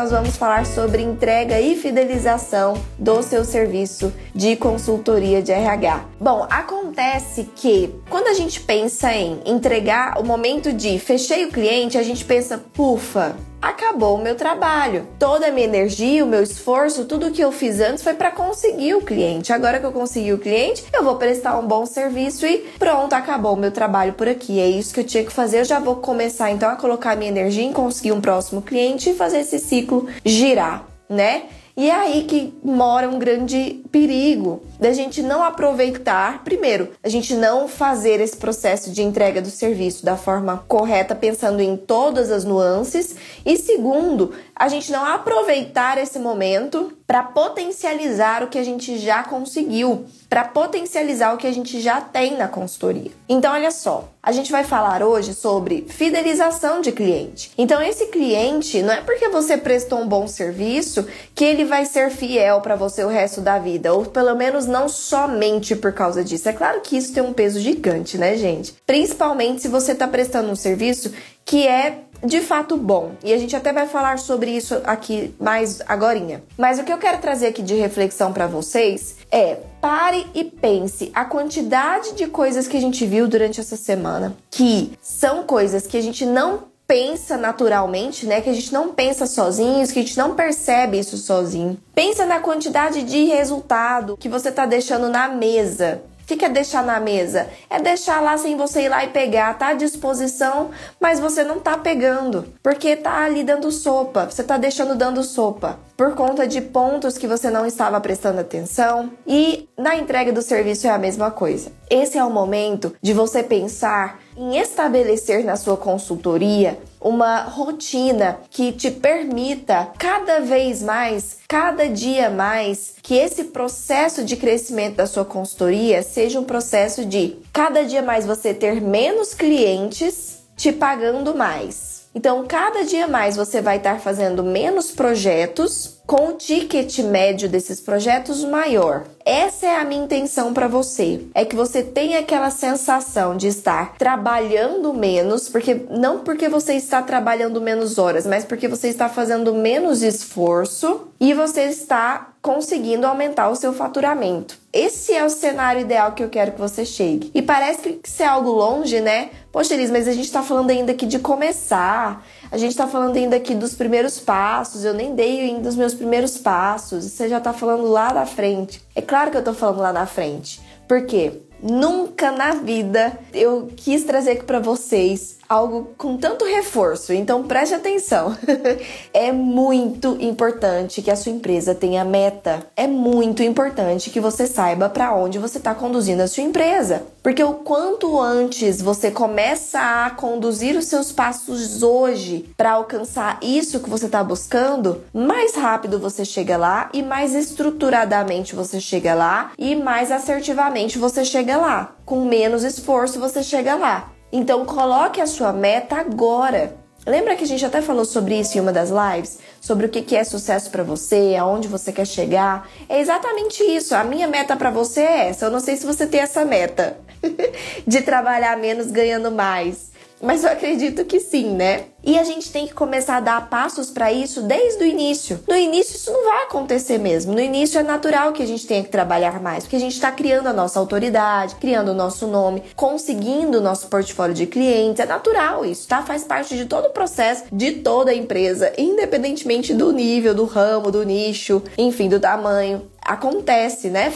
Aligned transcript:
Nós 0.00 0.10
vamos 0.10 0.34
falar 0.34 0.64
sobre 0.64 1.02
entrega 1.02 1.60
e 1.60 1.76
fidelização 1.76 2.72
do 2.98 3.22
seu 3.22 3.44
serviço 3.44 4.10
de 4.34 4.56
consultoria 4.56 5.42
de 5.42 5.52
RH. 5.52 6.06
Bom, 6.18 6.46
acontece 6.48 7.50
que 7.54 7.94
quando 8.08 8.28
a 8.28 8.32
gente 8.32 8.62
pensa 8.62 9.12
em 9.12 9.42
entregar 9.44 10.18
o 10.18 10.24
momento 10.24 10.72
de 10.72 10.98
fechei 10.98 11.44
o 11.44 11.52
cliente, 11.52 11.98
a 11.98 12.02
gente 12.02 12.24
pensa, 12.24 12.56
pufa, 12.56 13.36
acabou 13.60 14.16
o 14.16 14.22
meu 14.22 14.34
trabalho. 14.34 15.06
Toda 15.18 15.48
a 15.48 15.50
minha 15.50 15.66
energia, 15.66 16.24
o 16.24 16.28
meu 16.28 16.42
esforço, 16.42 17.04
tudo 17.04 17.30
que 17.30 17.42
eu 17.42 17.52
fiz 17.52 17.80
antes 17.80 18.02
foi 18.02 18.14
para 18.14 18.30
conseguir 18.30 18.94
o 18.94 19.02
cliente. 19.02 19.52
Agora 19.52 19.78
que 19.78 19.86
eu 19.86 19.92
consegui 19.92 20.32
o 20.32 20.38
cliente, 20.38 20.84
eu 20.92 21.04
vou 21.04 21.16
prestar 21.16 21.58
um 21.58 21.66
bom 21.66 21.84
serviço 21.84 22.46
e 22.46 22.58
pronto, 22.78 23.12
acabou 23.12 23.54
o 23.54 23.58
meu 23.58 23.70
trabalho 23.70 24.12
por 24.14 24.28
aqui. 24.28 24.58
É 24.58 24.68
isso 24.68 24.94
que 24.94 25.00
eu 25.00 25.04
tinha 25.04 25.24
que 25.24 25.32
fazer. 25.32 25.60
Eu 25.60 25.64
já 25.64 25.78
vou 25.78 25.96
começar 25.96 26.50
então 26.50 26.70
a 26.70 26.76
colocar 26.76 27.16
minha 27.16 27.30
energia 27.30 27.64
em 27.64 27.72
conseguir 27.72 28.12
um 28.12 28.20
próximo 28.20 28.62
cliente 28.62 29.10
e 29.10 29.14
fazer 29.14 29.40
esse 29.40 29.58
ciclo 29.58 30.06
girar, 30.24 30.84
né? 31.08 31.44
E 31.76 31.88
é 31.88 31.94
aí 31.94 32.24
que 32.24 32.52
mora 32.62 33.08
um 33.08 33.18
grande 33.18 33.82
perigo 33.90 34.62
da 34.80 34.92
gente 34.94 35.22
não 35.22 35.44
aproveitar, 35.44 36.42
primeiro, 36.42 36.92
a 37.04 37.08
gente 37.08 37.34
não 37.34 37.68
fazer 37.68 38.18
esse 38.20 38.36
processo 38.36 38.90
de 38.90 39.02
entrega 39.02 39.42
do 39.42 39.50
serviço 39.50 40.04
da 40.04 40.16
forma 40.16 40.64
correta, 40.66 41.14
pensando 41.14 41.60
em 41.60 41.76
todas 41.76 42.30
as 42.30 42.44
nuances, 42.44 43.14
e 43.44 43.56
segundo, 43.58 44.32
a 44.56 44.68
gente 44.68 44.90
não 44.90 45.04
aproveitar 45.04 45.98
esse 45.98 46.18
momento 46.18 46.92
para 47.06 47.24
potencializar 47.24 48.42
o 48.44 48.46
que 48.46 48.58
a 48.58 48.62
gente 48.64 48.96
já 48.96 49.24
conseguiu, 49.24 50.04
para 50.28 50.44
potencializar 50.44 51.34
o 51.34 51.36
que 51.36 51.46
a 51.46 51.52
gente 51.52 51.80
já 51.80 52.00
tem 52.00 52.36
na 52.36 52.46
consultoria. 52.46 53.10
Então, 53.28 53.52
olha 53.52 53.72
só, 53.72 54.08
a 54.22 54.30
gente 54.30 54.52
vai 54.52 54.62
falar 54.62 55.02
hoje 55.02 55.34
sobre 55.34 55.86
fidelização 55.88 56.80
de 56.80 56.92
cliente. 56.92 57.50
Então, 57.58 57.82
esse 57.82 58.06
cliente 58.06 58.80
não 58.80 58.94
é 58.94 59.00
porque 59.00 59.28
você 59.28 59.56
prestou 59.56 59.98
um 59.98 60.06
bom 60.06 60.28
serviço 60.28 61.04
que 61.34 61.44
ele 61.44 61.64
vai 61.64 61.84
ser 61.84 62.10
fiel 62.10 62.60
para 62.60 62.76
você 62.76 63.02
o 63.02 63.08
resto 63.08 63.40
da 63.40 63.58
vida, 63.58 63.92
ou 63.92 64.06
pelo 64.06 64.36
menos 64.36 64.66
não 64.70 64.88
somente 64.88 65.76
por 65.76 65.92
causa 65.92 66.24
disso. 66.24 66.48
É 66.48 66.52
claro 66.52 66.80
que 66.80 66.96
isso 66.96 67.12
tem 67.12 67.22
um 67.22 67.32
peso 67.32 67.60
gigante, 67.60 68.16
né, 68.16 68.36
gente? 68.36 68.74
Principalmente 68.86 69.62
se 69.62 69.68
você 69.68 69.92
está 69.92 70.06
prestando 70.06 70.50
um 70.50 70.56
serviço 70.56 71.12
que 71.44 71.66
é 71.66 72.04
de 72.24 72.40
fato 72.40 72.76
bom. 72.76 73.12
E 73.24 73.32
a 73.32 73.38
gente 73.38 73.56
até 73.56 73.72
vai 73.72 73.86
falar 73.86 74.18
sobre 74.18 74.50
isso 74.50 74.80
aqui 74.84 75.34
mais 75.40 75.80
agorinha. 75.86 76.42
Mas 76.56 76.78
o 76.78 76.84
que 76.84 76.92
eu 76.92 76.98
quero 76.98 77.18
trazer 77.18 77.48
aqui 77.48 77.62
de 77.62 77.74
reflexão 77.74 78.32
para 78.32 78.46
vocês 78.46 79.16
é 79.30 79.58
pare 79.80 80.26
e 80.34 80.44
pense 80.44 81.10
a 81.14 81.24
quantidade 81.24 82.12
de 82.12 82.26
coisas 82.26 82.68
que 82.68 82.76
a 82.76 82.80
gente 82.80 83.06
viu 83.06 83.26
durante 83.26 83.60
essa 83.60 83.76
semana 83.76 84.36
que 84.50 84.92
são 85.00 85.44
coisas 85.44 85.86
que 85.86 85.96
a 85.96 86.02
gente 86.02 86.26
não 86.26 86.69
pensa 86.90 87.36
naturalmente, 87.36 88.26
né? 88.26 88.40
Que 88.40 88.50
a 88.50 88.52
gente 88.52 88.72
não 88.72 88.92
pensa 88.92 89.24
sozinhos, 89.24 89.92
que 89.92 90.00
a 90.00 90.02
gente 90.02 90.18
não 90.18 90.34
percebe 90.34 90.98
isso 90.98 91.16
sozinho. 91.16 91.78
Pensa 91.94 92.26
na 92.26 92.40
quantidade 92.40 93.04
de 93.04 93.26
resultado 93.26 94.16
que 94.16 94.28
você 94.28 94.50
tá 94.50 94.66
deixando 94.66 95.08
na 95.08 95.28
mesa 95.28 96.02
que, 96.30 96.36
que 96.36 96.44
é 96.44 96.48
deixar 96.48 96.84
na 96.84 97.00
mesa? 97.00 97.48
É 97.68 97.80
deixar 97.80 98.20
lá 98.20 98.38
sem 98.38 98.56
você 98.56 98.82
ir 98.82 98.88
lá 98.88 99.04
e 99.04 99.08
pegar, 99.08 99.58
tá 99.58 99.68
à 99.68 99.74
disposição, 99.74 100.70
mas 101.00 101.18
você 101.18 101.42
não 101.42 101.58
tá 101.58 101.76
pegando, 101.76 102.46
porque 102.62 102.94
tá 102.94 103.24
ali 103.24 103.42
dando 103.42 103.72
sopa, 103.72 104.26
você 104.30 104.44
tá 104.44 104.56
deixando 104.56 104.94
dando 104.94 105.24
sopa 105.24 105.78
por 105.96 106.14
conta 106.14 106.46
de 106.46 106.60
pontos 106.60 107.18
que 107.18 107.26
você 107.26 107.50
não 107.50 107.66
estava 107.66 108.00
prestando 108.00 108.40
atenção. 108.40 109.10
E 109.26 109.68
na 109.76 109.96
entrega 109.96 110.32
do 110.32 110.40
serviço 110.40 110.86
é 110.86 110.90
a 110.90 110.98
mesma 110.98 111.30
coisa. 111.30 111.72
Esse 111.90 112.16
é 112.16 112.24
o 112.24 112.30
momento 112.30 112.94
de 113.02 113.12
você 113.12 113.42
pensar 113.42 114.19
em 114.36 114.58
estabelecer 114.58 115.44
na 115.44 115.56
sua 115.56 115.76
consultoria 115.76 116.78
uma 117.00 117.42
rotina 117.42 118.38
que 118.50 118.72
te 118.72 118.90
permita 118.90 119.88
cada 119.98 120.40
vez 120.40 120.82
mais, 120.82 121.38
cada 121.48 121.88
dia 121.88 122.30
mais, 122.30 122.94
que 123.02 123.14
esse 123.14 123.44
processo 123.44 124.24
de 124.24 124.36
crescimento 124.36 124.96
da 124.96 125.06
sua 125.06 125.24
consultoria 125.24 126.02
seja 126.02 126.38
um 126.38 126.44
processo 126.44 127.04
de 127.04 127.36
cada 127.52 127.84
dia 127.84 128.02
mais 128.02 128.26
você 128.26 128.52
ter 128.52 128.80
menos 128.80 129.34
clientes 129.34 130.40
te 130.56 130.70
pagando 130.70 131.34
mais. 131.34 131.89
Então, 132.14 132.44
cada 132.46 132.84
dia 132.84 133.06
mais 133.06 133.36
você 133.36 133.60
vai 133.60 133.76
estar 133.76 134.00
fazendo 134.00 134.42
menos 134.42 134.90
projetos 134.90 136.00
com 136.10 136.30
o 136.30 136.32
ticket 136.32 136.98
médio 136.98 137.48
desses 137.48 137.80
projetos 137.80 138.42
maior. 138.42 139.04
Essa 139.24 139.66
é 139.66 139.76
a 139.76 139.84
minha 139.84 140.02
intenção 140.02 140.52
para 140.52 140.66
você. 140.66 141.20
É 141.32 141.44
que 141.44 141.54
você 141.54 141.84
tenha 141.84 142.18
aquela 142.18 142.50
sensação 142.50 143.36
de 143.36 143.46
estar 143.46 143.94
trabalhando 143.96 144.92
menos, 144.92 145.48
porque 145.48 145.86
não 145.88 146.18
porque 146.18 146.48
você 146.48 146.74
está 146.74 147.00
trabalhando 147.00 147.60
menos 147.60 147.96
horas, 147.96 148.26
mas 148.26 148.44
porque 148.44 148.66
você 148.66 148.88
está 148.88 149.08
fazendo 149.08 149.54
menos 149.54 150.02
esforço 150.02 151.08
e 151.20 151.32
você 151.32 151.62
está 151.66 152.32
conseguindo 152.42 153.06
aumentar 153.06 153.48
o 153.50 153.54
seu 153.54 153.72
faturamento. 153.72 154.58
Esse 154.72 155.12
é 155.12 155.24
o 155.24 155.30
cenário 155.30 155.82
ideal 155.82 156.12
que 156.12 156.24
eu 156.24 156.28
quero 156.28 156.52
que 156.52 156.60
você 156.60 156.84
chegue. 156.84 157.30
E 157.34 157.42
parece 157.42 157.82
que 157.82 158.08
isso 158.08 158.22
é 158.22 158.26
algo 158.26 158.50
longe, 158.50 159.00
né? 159.00 159.30
Poxa, 159.52 159.74
Elis, 159.74 159.90
mas 159.90 160.06
a 160.06 160.12
gente 160.12 160.30
tá 160.30 160.42
falando 160.42 160.70
ainda 160.70 160.92
aqui 160.92 161.04
de 161.04 161.18
começar. 161.18 162.24
A 162.52 162.56
gente 162.56 162.76
tá 162.76 162.86
falando 162.86 163.16
ainda 163.16 163.34
aqui 163.34 163.52
dos 163.52 163.74
primeiros 163.74 164.20
passos. 164.20 164.84
Eu 164.84 164.94
nem 164.94 165.14
dei 165.14 165.40
ainda 165.40 165.68
os 165.68 165.74
meus 165.74 165.92
primeiros 165.92 166.38
passos. 166.38 167.04
Você 167.04 167.28
já 167.28 167.40
tá 167.40 167.52
falando 167.52 167.84
lá 167.90 168.12
da 168.12 168.24
frente. 168.24 168.80
É 168.94 169.02
claro 169.02 169.30
que 169.32 169.36
eu 169.36 169.42
tô 169.42 169.52
falando 169.52 169.80
lá 169.80 169.92
na 169.92 170.06
frente. 170.06 170.60
Por 170.86 171.04
quê? 171.04 171.40
Nunca 171.60 172.30
na 172.30 172.52
vida 172.52 173.18
eu 173.34 173.68
quis 173.76 174.04
trazer 174.04 174.32
aqui 174.32 174.44
para 174.44 174.60
vocês 174.60 175.39
algo 175.50 175.90
com 175.98 176.16
tanto 176.16 176.44
reforço, 176.44 177.12
então 177.12 177.42
preste 177.42 177.74
atenção. 177.74 178.36
é 179.12 179.32
muito 179.32 180.16
importante 180.20 181.02
que 181.02 181.10
a 181.10 181.16
sua 181.16 181.32
empresa 181.32 181.74
tenha 181.74 182.04
meta. 182.04 182.64
É 182.76 182.86
muito 182.86 183.42
importante 183.42 184.10
que 184.10 184.20
você 184.20 184.46
saiba 184.46 184.88
para 184.88 185.12
onde 185.12 185.40
você 185.40 185.58
está 185.58 185.74
conduzindo 185.74 186.20
a 186.20 186.28
sua 186.28 186.44
empresa. 186.44 187.02
Porque 187.20 187.42
o 187.42 187.54
quanto 187.54 188.20
antes 188.20 188.80
você 188.80 189.10
começa 189.10 189.80
a 190.06 190.10
conduzir 190.10 190.76
os 190.76 190.84
seus 190.84 191.10
passos 191.10 191.82
hoje 191.82 192.48
para 192.56 192.72
alcançar 192.72 193.40
isso 193.42 193.80
que 193.80 193.90
você 193.90 194.06
está 194.06 194.22
buscando, 194.22 195.02
mais 195.12 195.56
rápido 195.56 195.98
você 195.98 196.24
chega 196.24 196.56
lá 196.56 196.88
e 196.94 197.02
mais 197.02 197.34
estruturadamente 197.34 198.54
você 198.54 198.80
chega 198.80 199.14
lá 199.14 199.50
e 199.58 199.74
mais 199.74 200.12
assertivamente 200.12 200.96
você 200.96 201.24
chega 201.24 201.56
lá. 201.56 201.96
Com 202.06 202.24
menos 202.24 202.62
esforço 202.62 203.18
você 203.18 203.42
chega 203.42 203.74
lá. 203.74 204.12
Então 204.32 204.64
coloque 204.64 205.20
a 205.20 205.26
sua 205.26 205.52
meta 205.52 205.96
agora. 205.96 206.76
Lembra 207.06 207.34
que 207.34 207.44
a 207.44 207.46
gente 207.46 207.64
até 207.64 207.80
falou 207.80 208.04
sobre 208.04 208.38
isso 208.38 208.56
em 208.56 208.60
uma 208.60 208.72
das 208.72 208.90
lives? 208.90 209.38
Sobre 209.60 209.86
o 209.86 209.88
que 209.88 210.14
é 210.14 210.22
sucesso 210.22 210.70
para 210.70 210.82
você, 210.82 211.34
aonde 211.38 211.66
você 211.66 211.92
quer 211.92 212.06
chegar? 212.06 212.68
É 212.88 213.00
exatamente 213.00 213.62
isso. 213.62 213.94
A 213.94 214.04
minha 214.04 214.28
meta 214.28 214.54
para 214.54 214.70
você 214.70 215.00
é 215.00 215.28
essa. 215.28 215.46
Eu 215.46 215.50
não 215.50 215.60
sei 215.60 215.76
se 215.76 215.86
você 215.86 216.06
tem 216.06 216.20
essa 216.20 216.44
meta 216.44 216.98
de 217.86 218.02
trabalhar 218.02 218.56
menos 218.58 218.90
ganhando 218.90 219.30
mais. 219.30 219.89
Mas 220.22 220.44
eu 220.44 220.50
acredito 220.50 221.04
que 221.04 221.18
sim, 221.18 221.50
né? 221.54 221.84
E 222.02 222.18
a 222.18 222.24
gente 222.24 222.50
tem 222.50 222.66
que 222.66 222.72
começar 222.72 223.16
a 223.16 223.20
dar 223.20 223.48
passos 223.50 223.90
para 223.90 224.10
isso 224.10 224.42
desde 224.42 224.82
o 224.82 224.86
início. 224.86 225.40
No 225.46 225.54
início 225.54 225.96
isso 225.96 226.10
não 226.10 226.24
vai 226.24 226.44
acontecer 226.44 226.98
mesmo. 226.98 227.32
No 227.32 227.40
início 227.40 227.78
é 227.78 227.82
natural 227.82 228.32
que 228.32 228.42
a 228.42 228.46
gente 228.46 228.66
tenha 228.66 228.82
que 228.82 228.88
trabalhar 228.88 229.40
mais, 229.40 229.64
porque 229.64 229.76
a 229.76 229.80
gente 229.80 229.94
está 229.94 230.10
criando 230.10 230.46
a 230.46 230.52
nossa 230.52 230.78
autoridade, 230.78 231.56
criando 231.56 231.90
o 231.90 231.94
nosso 231.94 232.26
nome, 232.26 232.62
conseguindo 232.74 233.58
o 233.58 233.60
nosso 233.60 233.88
portfólio 233.88 234.34
de 234.34 234.46
clientes. 234.46 235.00
É 235.00 235.06
natural 235.06 235.64
isso, 235.64 235.86
tá? 235.86 236.02
Faz 236.02 236.24
parte 236.24 236.56
de 236.56 236.64
todo 236.64 236.86
o 236.86 236.90
processo 236.90 237.44
de 237.52 237.72
toda 237.72 238.10
a 238.10 238.14
empresa, 238.14 238.72
independentemente 238.78 239.74
do 239.74 239.92
nível, 239.92 240.34
do 240.34 240.44
ramo, 240.44 240.90
do 240.90 241.02
nicho, 241.02 241.62
enfim, 241.76 242.08
do 242.08 242.18
tamanho 242.18 242.82
acontece, 243.04 243.88
né? 243.88 244.12